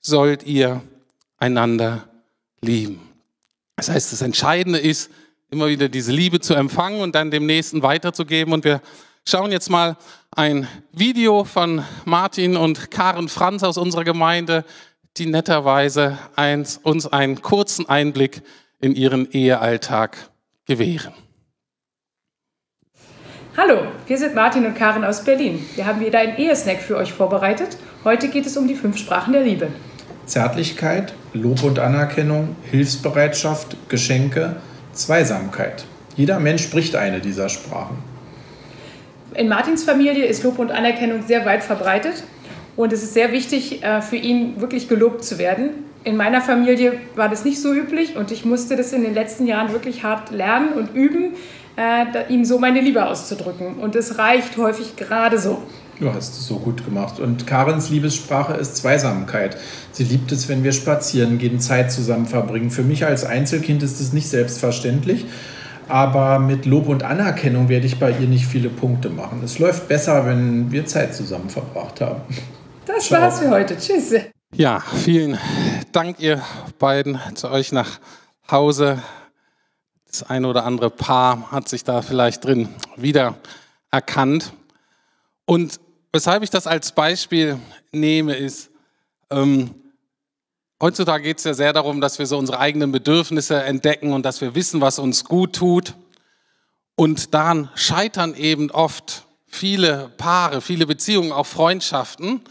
sollt 0.00 0.42
ihr 0.42 0.82
einander 1.38 2.08
lieben. 2.60 3.00
Das 3.76 3.88
heißt, 3.88 4.12
das 4.12 4.22
Entscheidende 4.22 4.78
ist, 4.80 5.10
immer 5.52 5.68
wieder 5.68 5.90
diese 5.90 6.12
Liebe 6.12 6.40
zu 6.40 6.54
empfangen 6.54 7.02
und 7.02 7.14
dann 7.14 7.30
dem 7.30 7.44
Nächsten 7.44 7.82
weiterzugeben. 7.82 8.54
Und 8.54 8.64
wir 8.64 8.80
schauen 9.28 9.52
jetzt 9.52 9.68
mal 9.68 9.96
ein 10.34 10.66
Video 10.92 11.44
von 11.44 11.84
Martin 12.06 12.56
und 12.56 12.90
Karen 12.90 13.28
Franz 13.28 13.62
aus 13.62 13.76
unserer 13.76 14.04
Gemeinde, 14.04 14.64
die 15.18 15.26
netterweise 15.26 16.16
uns 16.82 17.06
einen 17.06 17.42
kurzen 17.42 17.86
Einblick 17.86 18.40
in 18.80 18.94
ihren 18.94 19.30
Ehealltag 19.30 20.16
gewähren. 20.66 21.12
Hallo, 23.54 23.82
wir 24.06 24.16
sind 24.16 24.34
Martin 24.34 24.64
und 24.64 24.74
Karen 24.74 25.04
aus 25.04 25.22
Berlin. 25.22 25.62
Wir 25.74 25.84
haben 25.84 26.00
wieder 26.00 26.20
einen 26.20 26.38
Ehesnack 26.38 26.80
für 26.80 26.96
euch 26.96 27.12
vorbereitet. 27.12 27.76
Heute 28.04 28.28
geht 28.28 28.46
es 28.46 28.56
um 28.56 28.66
die 28.66 28.74
fünf 28.74 28.96
Sprachen 28.96 29.34
der 29.34 29.42
Liebe. 29.42 29.68
Zärtlichkeit, 30.24 31.12
Lob 31.34 31.62
und 31.62 31.78
Anerkennung, 31.78 32.56
Hilfsbereitschaft, 32.70 33.76
Geschenke, 33.90 34.56
Zweisamkeit. 34.92 35.84
Jeder 36.16 36.40
Mensch 36.40 36.62
spricht 36.62 36.96
eine 36.96 37.20
dieser 37.20 37.48
Sprachen. 37.48 37.98
In 39.34 39.48
Martins 39.48 39.84
Familie 39.84 40.26
ist 40.26 40.42
Lob 40.42 40.58
und 40.58 40.70
Anerkennung 40.70 41.22
sehr 41.26 41.46
weit 41.46 41.62
verbreitet 41.62 42.22
und 42.76 42.92
es 42.92 43.02
ist 43.02 43.14
sehr 43.14 43.32
wichtig 43.32 43.82
äh, 43.82 44.02
für 44.02 44.16
ihn, 44.16 44.60
wirklich 44.60 44.88
gelobt 44.88 45.24
zu 45.24 45.38
werden. 45.38 45.70
In 46.04 46.16
meiner 46.16 46.40
Familie 46.42 46.94
war 47.14 47.28
das 47.28 47.44
nicht 47.44 47.60
so 47.60 47.72
üblich 47.72 48.16
und 48.16 48.30
ich 48.30 48.44
musste 48.44 48.76
das 48.76 48.92
in 48.92 49.02
den 49.02 49.14
letzten 49.14 49.46
Jahren 49.46 49.72
wirklich 49.72 50.02
hart 50.02 50.30
lernen 50.30 50.72
und 50.74 50.94
üben, 50.94 51.34
äh, 51.76 52.32
ihm 52.32 52.44
so 52.44 52.58
meine 52.58 52.80
Liebe 52.80 53.06
auszudrücken. 53.06 53.76
Und 53.76 53.96
es 53.96 54.18
reicht 54.18 54.56
häufig 54.56 54.96
gerade 54.96 55.38
so. 55.38 55.62
Du 56.02 56.12
hast 56.12 56.36
es 56.36 56.48
so 56.48 56.56
gut 56.58 56.84
gemacht. 56.84 57.20
Und 57.20 57.46
Karens 57.46 57.88
Liebessprache 57.88 58.54
ist 58.54 58.74
Zweisamkeit. 58.74 59.56
Sie 59.92 60.02
liebt 60.02 60.32
es, 60.32 60.48
wenn 60.48 60.64
wir 60.64 60.72
spazieren 60.72 61.38
gehen, 61.38 61.60
Zeit 61.60 61.92
zusammen 61.92 62.26
verbringen. 62.26 62.72
Für 62.72 62.82
mich 62.82 63.06
als 63.06 63.24
Einzelkind 63.24 63.84
ist 63.84 64.00
es 64.00 64.12
nicht 64.12 64.28
selbstverständlich. 64.28 65.26
Aber 65.86 66.40
mit 66.40 66.66
Lob 66.66 66.88
und 66.88 67.04
Anerkennung 67.04 67.68
werde 67.68 67.86
ich 67.86 68.00
bei 68.00 68.10
ihr 68.10 68.26
nicht 68.26 68.46
viele 68.46 68.68
Punkte 68.68 69.10
machen. 69.10 69.42
Es 69.44 69.60
läuft 69.60 69.86
besser, 69.86 70.26
wenn 70.26 70.72
wir 70.72 70.86
Zeit 70.86 71.14
zusammen 71.14 71.48
verbracht 71.48 72.00
haben. 72.00 72.22
Das 72.84 73.06
Ciao. 73.06 73.20
war's 73.20 73.38
für 73.38 73.50
heute. 73.50 73.78
Tschüss. 73.78 74.12
Ja, 74.56 74.82
vielen 75.04 75.38
Dank, 75.92 76.18
ihr 76.18 76.42
beiden, 76.80 77.20
zu 77.36 77.48
euch 77.48 77.70
nach 77.70 78.00
Hause. 78.50 79.00
Das 80.08 80.24
eine 80.24 80.48
oder 80.48 80.64
andere 80.64 80.90
Paar 80.90 81.52
hat 81.52 81.68
sich 81.68 81.84
da 81.84 82.02
vielleicht 82.02 82.44
drin 82.44 82.70
wieder 82.96 83.36
erkannt. 83.92 84.52
Und 85.44 85.78
Weshalb 86.12 86.42
ich 86.42 86.50
das 86.50 86.66
als 86.66 86.92
Beispiel 86.92 87.58
nehme, 87.90 88.36
ist, 88.36 88.70
ähm, 89.30 89.74
heutzutage 90.80 91.24
geht 91.24 91.38
es 91.38 91.44
ja 91.44 91.54
sehr 91.54 91.72
darum, 91.72 92.02
dass 92.02 92.18
wir 92.18 92.26
so 92.26 92.36
unsere 92.36 92.58
eigenen 92.58 92.92
Bedürfnisse 92.92 93.62
entdecken 93.62 94.12
und 94.12 94.26
dass 94.26 94.42
wir 94.42 94.54
wissen, 94.54 94.82
was 94.82 94.98
uns 94.98 95.24
gut 95.24 95.54
tut. 95.54 95.94
Und 96.96 97.32
daran 97.32 97.70
scheitern 97.74 98.34
eben 98.34 98.70
oft 98.70 99.26
viele 99.46 100.10
Paare, 100.18 100.60
viele 100.60 100.86
Beziehungen, 100.86 101.32
auch 101.32 101.46
Freundschaften, 101.46 102.42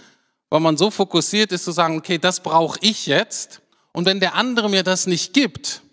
weil 0.50 0.60
man 0.60 0.76
so 0.76 0.90
fokussiert 0.90 1.52
ist 1.52 1.64
zu 1.64 1.72
sagen, 1.72 1.98
okay, 1.98 2.18
das 2.18 2.40
brauche 2.40 2.80
ich 2.82 3.06
jetzt. 3.06 3.62
Und 3.94 4.06
wenn 4.06 4.20
der 4.20 4.34
andere 4.34 4.70
mir 4.70 4.82
das 4.82 5.06
nicht 5.06 5.34
gibt, 5.34 5.84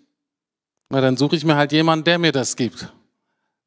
na, 0.89 1.01
dann 1.01 1.17
suche 1.17 1.35
ich 1.35 1.45
mir 1.45 1.55
halt 1.55 1.71
jemanden, 1.71 2.05
der 2.05 2.17
mir 2.17 2.31
das 2.31 2.55
gibt. 2.55 2.91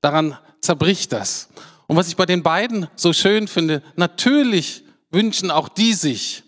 Daran 0.00 0.36
zerbricht 0.60 1.12
das. 1.12 1.48
Und 1.86 1.96
was 1.96 2.08
ich 2.08 2.16
bei 2.16 2.26
den 2.26 2.42
beiden 2.42 2.88
so 2.96 3.12
schön 3.12 3.48
finde, 3.48 3.82
natürlich 3.96 4.84
wünschen 5.10 5.50
auch 5.50 5.68
die 5.68 5.92
sich, 5.92 6.42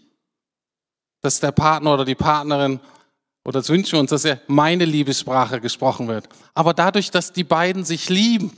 dass 1.20 1.40
der 1.40 1.52
Partner 1.52 1.94
oder 1.94 2.04
die 2.04 2.14
Partnerin, 2.14 2.80
oder 3.44 3.60
das 3.60 3.68
wünschen 3.68 3.92
wir 3.92 4.00
uns, 4.00 4.10
dass 4.10 4.24
er 4.24 4.40
meine 4.46 4.84
Liebessprache 4.84 5.60
gesprochen 5.60 6.08
wird. 6.08 6.28
Aber 6.54 6.72
dadurch, 6.72 7.10
dass 7.10 7.32
die 7.32 7.44
beiden 7.44 7.84
sich 7.84 8.08
lieben, 8.08 8.52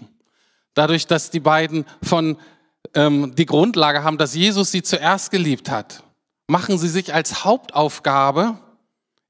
dadurch, 0.74 1.06
dass 1.06 1.30
die 1.30 1.40
beiden 1.40 1.84
von 2.02 2.36
ähm, 2.94 3.34
die 3.34 3.46
Grundlage 3.46 4.04
haben, 4.04 4.18
dass 4.18 4.34
Jesus 4.34 4.70
sie 4.70 4.82
zuerst 4.82 5.30
geliebt 5.30 5.70
hat, 5.70 6.04
machen 6.46 6.78
sie 6.78 6.88
sich 6.88 7.12
als 7.12 7.44
Hauptaufgabe, 7.44 8.58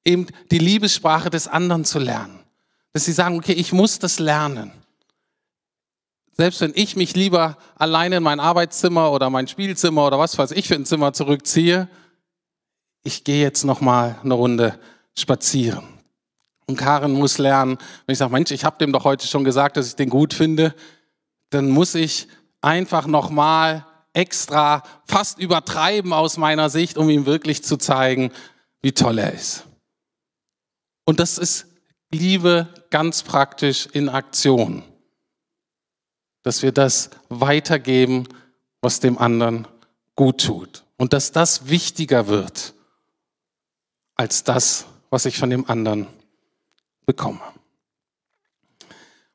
eben 0.05 0.27
die 0.51 0.59
Liebessprache 0.59 1.31
des 1.31 1.49
anderen 1.49 1.85
zu 1.85 1.99
lernen. 1.99 2.39
Dass 2.93 3.05
sie 3.05 3.13
sagen, 3.13 3.37
okay, 3.37 3.53
ich 3.53 3.73
muss 3.73 3.99
das 3.99 4.19
lernen. 4.19 4.73
Selbst 6.37 6.61
wenn 6.61 6.73
ich 6.75 6.97
mich 6.97 7.17
lieber 7.17 7.57
alleine 7.77 8.17
in 8.17 8.23
mein 8.23 8.41
Arbeitszimmer 8.41 9.11
oder 9.11 9.31
mein 9.31 9.49
Spielzimmer 9.49 10.07
oder 10.07 10.19
was 10.19 10.37
weiß 10.37 10.51
ich 10.51 10.69
für 10.69 10.75
ein 10.75 10.85
Zimmer 10.85 11.15
zurückziehe, 11.15 11.89
ich 13.05 13.25
gehe 13.25 13.43
jetzt 13.43 13.65
noch 13.65 13.81
mal 13.81 14.17
eine 14.23 14.35
Runde 14.35 14.79
spazieren. 15.17 15.85
Und 16.67 16.77
Karen 16.77 17.13
muss 17.13 17.39
lernen, 17.39 17.79
wenn 18.05 18.13
ich 18.13 18.19
sage, 18.19 18.33
Mensch, 18.33 18.51
ich 18.51 18.65
habe 18.65 18.77
dem 18.79 18.93
doch 18.93 19.05
heute 19.05 19.27
schon 19.27 19.45
gesagt, 19.45 19.77
dass 19.77 19.89
ich 19.89 19.97
den 19.97 20.11
gut 20.11 20.35
finde, 20.35 20.75
dann 21.51 21.71
muss 21.71 21.95
ich 21.95 22.29
einfach 22.61 23.07
noch 23.07 23.31
mal 23.31 23.87
extra 24.13 24.83
fast 25.07 25.39
übertreiben 25.39 26.13
aus 26.13 26.37
meiner 26.37 26.69
Sicht, 26.69 26.99
um 26.99 27.09
ihm 27.09 27.25
wirklich 27.25 27.63
zu 27.63 27.77
zeigen, 27.77 28.33
wie 28.83 28.93
toll 28.93 29.19
er 29.19 29.33
ist. 29.33 29.65
Und 31.05 31.21
das 31.21 31.39
ist 31.39 31.67
Liebe 32.11 32.69
ganz 32.91 33.23
praktisch 33.23 33.87
in 33.93 34.09
Aktion 34.09 34.83
dass 36.47 36.63
wir 36.63 36.71
das 36.71 37.11
weitergeben, 37.29 38.29
was 38.81 39.01
dem 39.01 39.19
anderen 39.19 39.67
gut 40.15 40.45
tut. 40.45 40.85
Und 40.97 41.13
dass 41.13 41.33
das 41.33 41.69
wichtiger 41.69 42.29
wird 42.29 42.73
als 44.15 44.45
das, 44.45 44.87
was 45.11 45.27
ich 45.27 45.39
von 45.39 45.51
dem 45.51 45.69
anderen 45.69 46.07
bekomme. 47.05 47.41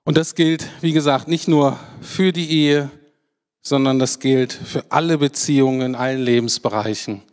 Und 0.05 0.15
das 0.15 0.35
gilt, 0.35 0.65
wie 0.79 0.93
gesagt, 0.93 1.27
nicht 1.27 1.49
nur 1.49 1.77
für 1.99 2.31
die 2.31 2.49
Ehe, 2.49 2.89
sondern 3.61 3.99
das 3.99 4.19
gilt 4.19 4.53
für 4.53 4.85
alle 4.87 5.17
Beziehungen 5.17 5.81
in 5.81 5.95
allen 5.95 6.21
Lebensbereichen. 6.21 7.23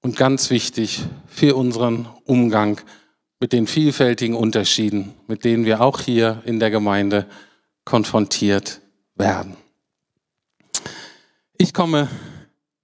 Und 0.00 0.16
ganz 0.16 0.48
wichtig 0.48 1.02
für 1.26 1.54
unseren 1.54 2.08
Umgang 2.24 2.80
mit 3.40 3.52
den 3.52 3.66
vielfältigen 3.66 4.34
Unterschieden, 4.34 5.12
mit 5.26 5.44
denen 5.44 5.66
wir 5.66 5.82
auch 5.82 6.00
hier 6.00 6.42
in 6.46 6.58
der 6.60 6.70
Gemeinde 6.70 7.26
konfrontiert 7.88 8.82
werden. 9.14 9.56
Ich 11.56 11.72
komme 11.72 12.08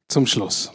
zum 0.08 0.26
Schluss. 0.26 0.72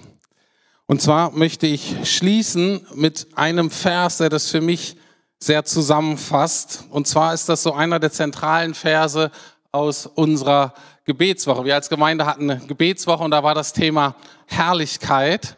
Und 0.86 1.02
zwar 1.02 1.32
möchte 1.32 1.66
ich 1.66 1.96
schließen 2.04 2.86
mit 2.94 3.26
einem 3.34 3.72
Vers, 3.72 4.18
der 4.18 4.30
das 4.30 4.52
für 4.52 4.62
mich 4.62 4.98
sehr 5.40 5.66
zusammenfasst. 5.66 6.84
Und 6.92 7.08
zwar 7.08 7.34
ist 7.34 7.50
das 7.50 7.64
so 7.64 7.74
einer 7.74 8.00
der 8.00 8.12
zentralen 8.12 8.76
Verse 8.76 9.32
aus 9.72 10.06
unserer 10.06 10.76
Gebetswoche. 11.06 11.66
Wir 11.66 11.74
als 11.74 11.90
Gemeinde 11.90 12.28
hatten 12.28 12.52
eine 12.52 12.62
Gebetswoche 12.68 13.24
und 13.24 13.32
da 13.32 13.42
war 13.42 13.56
das 13.56 13.74
Thema 13.74 14.16
Herrlichkeit. 14.46 15.58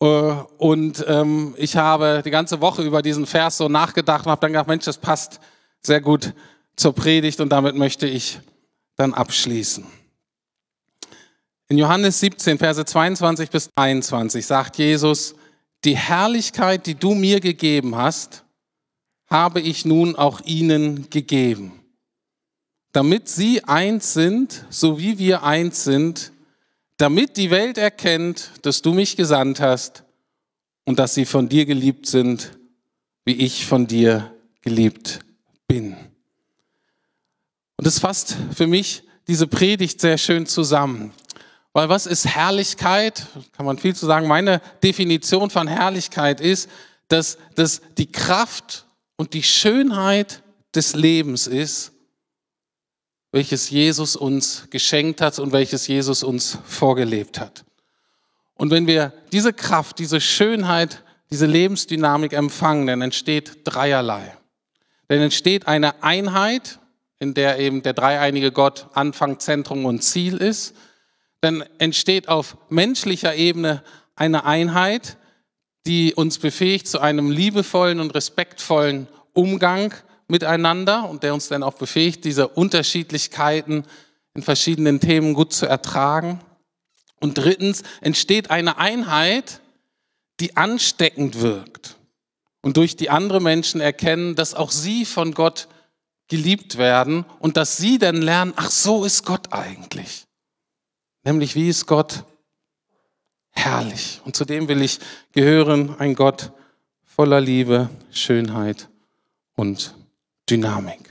Äh, 0.00 0.06
und 0.06 1.04
ähm, 1.06 1.54
ich 1.58 1.76
habe 1.76 2.22
die 2.24 2.30
ganze 2.30 2.62
Woche 2.62 2.80
über 2.80 3.02
diesen 3.02 3.26
Vers 3.26 3.58
so 3.58 3.68
nachgedacht 3.68 4.24
und 4.24 4.30
habe 4.30 4.40
dann 4.40 4.52
gedacht, 4.52 4.68
Mensch, 4.68 4.86
das 4.86 4.96
passt 4.96 5.38
sehr 5.82 6.00
gut 6.00 6.32
zur 6.80 6.94
Predigt 6.94 7.40
und 7.40 7.50
damit 7.50 7.76
möchte 7.76 8.06
ich 8.06 8.40
dann 8.96 9.12
abschließen. 9.12 9.86
In 11.68 11.78
Johannes 11.78 12.18
17, 12.20 12.58
Verse 12.58 12.84
22 12.84 13.50
bis 13.50 13.70
23 13.76 14.44
sagt 14.44 14.78
Jesus, 14.78 15.34
die 15.84 15.96
Herrlichkeit, 15.96 16.86
die 16.86 16.94
du 16.94 17.14
mir 17.14 17.40
gegeben 17.40 17.96
hast, 17.96 18.44
habe 19.26 19.60
ich 19.60 19.84
nun 19.84 20.16
auch 20.16 20.40
ihnen 20.40 21.08
gegeben, 21.10 21.72
damit 22.92 23.28
sie 23.28 23.62
eins 23.64 24.14
sind, 24.14 24.64
so 24.70 24.98
wie 24.98 25.18
wir 25.18 25.44
eins 25.44 25.84
sind, 25.84 26.32
damit 26.96 27.36
die 27.36 27.50
Welt 27.50 27.78
erkennt, 27.78 28.52
dass 28.62 28.82
du 28.82 28.92
mich 28.92 29.16
gesandt 29.16 29.60
hast 29.60 30.02
und 30.84 30.98
dass 30.98 31.14
sie 31.14 31.24
von 31.26 31.48
dir 31.48 31.66
geliebt 31.66 32.06
sind, 32.06 32.58
wie 33.24 33.34
ich 33.34 33.66
von 33.66 33.86
dir 33.86 34.34
geliebt 34.62 35.20
bin. 35.68 36.09
Und 37.80 37.86
es 37.86 37.98
fasst 37.98 38.36
für 38.54 38.66
mich 38.66 39.04
diese 39.26 39.46
Predigt 39.46 40.02
sehr 40.02 40.18
schön 40.18 40.44
zusammen. 40.44 41.14
Weil 41.72 41.88
was 41.88 42.04
ist 42.04 42.26
Herrlichkeit? 42.26 43.26
Kann 43.56 43.64
man 43.64 43.78
viel 43.78 43.96
zu 43.96 44.04
sagen. 44.04 44.28
Meine 44.28 44.60
Definition 44.82 45.48
von 45.48 45.66
Herrlichkeit 45.66 46.42
ist, 46.42 46.68
dass 47.08 47.38
das 47.54 47.80
die 47.96 48.12
Kraft 48.12 48.84
und 49.16 49.32
die 49.32 49.42
Schönheit 49.42 50.42
des 50.74 50.94
Lebens 50.94 51.46
ist, 51.46 51.92
welches 53.32 53.70
Jesus 53.70 54.14
uns 54.14 54.66
geschenkt 54.68 55.22
hat 55.22 55.38
und 55.38 55.52
welches 55.52 55.86
Jesus 55.86 56.22
uns 56.22 56.58
vorgelebt 56.66 57.40
hat. 57.40 57.64
Und 58.56 58.70
wenn 58.70 58.86
wir 58.86 59.14
diese 59.32 59.54
Kraft, 59.54 60.00
diese 60.00 60.20
Schönheit, 60.20 61.02
diese 61.30 61.46
Lebensdynamik 61.46 62.34
empfangen, 62.34 62.88
dann 62.88 63.00
entsteht 63.00 63.60
dreierlei. 63.64 64.36
Dann 65.08 65.20
entsteht 65.20 65.66
eine 65.66 66.02
Einheit, 66.02 66.78
in 67.20 67.34
der 67.34 67.60
eben 67.60 67.82
der 67.82 67.92
dreieinige 67.92 68.50
Gott 68.50 68.88
Anfang, 68.94 69.38
Zentrum 69.38 69.84
und 69.84 70.02
Ziel 70.02 70.38
ist 70.38 70.74
dann 71.40 71.64
entsteht 71.78 72.28
auf 72.28 72.56
menschlicher 72.68 73.34
Ebene 73.34 73.82
eine 74.14 74.44
Einheit, 74.44 75.16
die 75.86 76.14
uns 76.14 76.38
befähigt 76.38 76.86
zu 76.86 77.00
einem 77.00 77.30
liebevollen 77.30 78.00
und 78.00 78.14
respektvollen 78.14 79.08
Umgang 79.32 79.94
miteinander 80.28 81.08
und 81.08 81.22
der 81.22 81.32
uns 81.34 81.48
dann 81.48 81.62
auch 81.62 81.74
befähigt, 81.74 82.24
diese 82.24 82.48
Unterschiedlichkeiten 82.48 83.84
in 84.34 84.42
verschiedenen 84.42 85.00
Themen 85.00 85.34
gut 85.34 85.52
zu 85.52 85.66
ertragen. 85.66 86.40
Und 87.20 87.38
drittens 87.38 87.82
entsteht 88.00 88.50
eine 88.50 88.78
Einheit, 88.78 89.60
die 90.38 90.56
ansteckend 90.56 91.40
wirkt 91.40 91.96
und 92.62 92.76
durch 92.76 92.96
die 92.96 93.10
andere 93.10 93.40
Menschen 93.40 93.80
erkennen, 93.80 94.36
dass 94.36 94.54
auch 94.54 94.70
sie 94.70 95.04
von 95.04 95.32
Gott 95.32 95.68
geliebt 96.30 96.78
werden 96.78 97.26
und 97.40 97.58
dass 97.58 97.76
sie 97.76 97.98
dann 97.98 98.16
lernen, 98.22 98.54
ach 98.56 98.70
so 98.70 99.04
ist 99.04 99.26
Gott 99.26 99.52
eigentlich. 99.52 100.24
Nämlich, 101.24 101.54
wie 101.54 101.68
ist 101.68 101.86
Gott 101.86 102.24
herrlich? 103.50 104.22
Und 104.24 104.36
zu 104.36 104.46
dem 104.46 104.68
will 104.68 104.80
ich 104.80 105.00
gehören, 105.32 105.98
ein 105.98 106.14
Gott 106.14 106.52
voller 107.04 107.40
Liebe, 107.40 107.90
Schönheit 108.10 108.88
und 109.56 109.94
Dynamik. 110.48 111.09